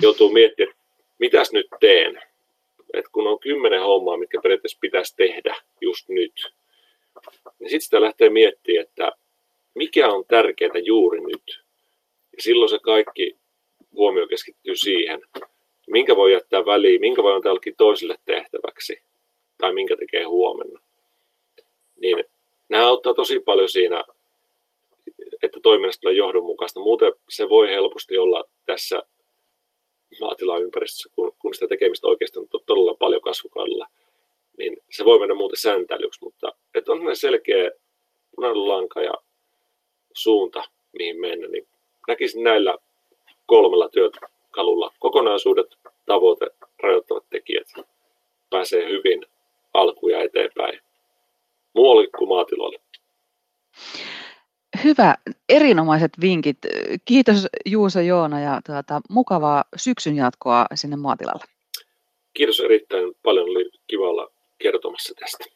joutuu 0.03 0.33
miettimään, 0.33 0.71
että 0.71 0.85
mitäs 1.19 1.53
nyt 1.53 1.67
teen. 1.81 2.23
Et 2.95 3.09
kun 3.13 3.27
on 3.27 3.39
kymmenen 3.39 3.83
hommaa, 3.83 4.17
mitkä 4.17 4.41
periaatteessa 4.43 4.79
pitäisi 4.81 5.17
tehdä 5.17 5.57
just 5.81 6.09
nyt, 6.09 6.53
niin 7.59 7.71
sitten 7.71 7.81
sitä 7.81 8.01
lähtee 8.01 8.31
miettimään, 8.31 8.83
että 8.83 9.13
mikä 9.77 10.09
on 10.09 10.25
tärkeää 10.29 10.79
juuri 10.85 11.21
nyt. 11.21 11.65
Ja 12.37 12.43
silloin 12.43 12.69
se 12.69 12.79
kaikki 12.79 13.37
huomio 13.93 14.27
keskittyy 14.27 14.77
siihen, 14.77 15.23
minkä 15.87 16.17
voi 16.17 16.33
jättää 16.33 16.67
väliin, 16.67 17.01
minkä 17.01 17.23
voi 17.23 17.35
antaa 17.35 17.51
jollekin 17.51 17.77
toiselle 17.77 18.19
tehtäväksi, 18.25 19.03
tai 19.59 19.75
minkä 19.75 19.97
tekee 19.97 20.25
huomenna. 20.25 20.81
Niin 22.01 22.25
nämä 22.69 22.87
auttaa 22.87 23.15
tosi 23.15 23.41
paljon 23.41 23.69
siinä, 23.69 24.05
että 25.43 25.61
toiminnasta 25.63 26.01
tulee 26.01 26.15
johdonmukaista. 26.15 26.81
Muuten 26.81 27.13
se 27.29 27.49
voi 27.49 27.69
helposti 27.69 28.19
olla 28.19 28.45
tässä 28.67 29.03
maatilaympäristössä, 30.21 31.09
kun, 31.15 31.33
kun 31.39 31.55
sitä 31.55 31.69
tekemistä 31.69 32.07
oikeasti 32.07 32.39
on 32.39 32.49
todella 32.67 32.95
paljon 32.95 33.23
kasvukaudella, 33.23 33.87
niin 34.59 34.77
se 34.91 35.05
voi 35.05 35.19
mennä 35.19 35.35
muuten 35.35 35.61
sääntäilyksi, 35.61 36.25
mutta 36.25 36.53
että 36.75 36.93
on 36.93 37.17
selkeä 37.17 37.71
punainen 38.35 38.69
lanka 38.69 39.03
ja 39.03 39.15
suunta, 40.17 40.63
mihin 40.99 41.21
mennä, 41.21 41.49
niin 41.49 41.69
näkisin 42.09 42.45
näillä 42.45 42.77
kolmella 43.47 43.89
työkalulla 43.89 44.93
kokonaisuudet, 44.99 45.67
tavoite, 46.07 46.47
rajoittavat 46.83 47.25
tekijät 47.31 47.67
pääsee 48.51 48.89
hyvin 48.89 49.27
alkuja 49.75 50.23
eteenpäin 50.23 50.81
muualle 51.75 52.09
kuin 52.19 52.29
maatiloille. 52.29 52.81
Hyvä, 54.85 55.15
erinomaiset 55.49 56.13
vinkit. 56.21 56.59
Kiitos 57.05 57.47
Juuso 57.67 58.01
Joona 58.01 58.41
ja 58.41 58.61
tuota, 58.67 59.01
mukavaa 59.11 59.65
syksyn 59.77 60.17
jatkoa 60.17 60.67
sinne 60.75 60.97
maatilalle. 60.97 61.45
Kiitos 62.35 62.61
erittäin 62.61 63.15
paljon, 63.23 63.49
oli 63.49 63.71
kiva 63.87 64.09
olla 64.09 64.31
kertomassa 64.59 65.15
tästä. 65.21 65.56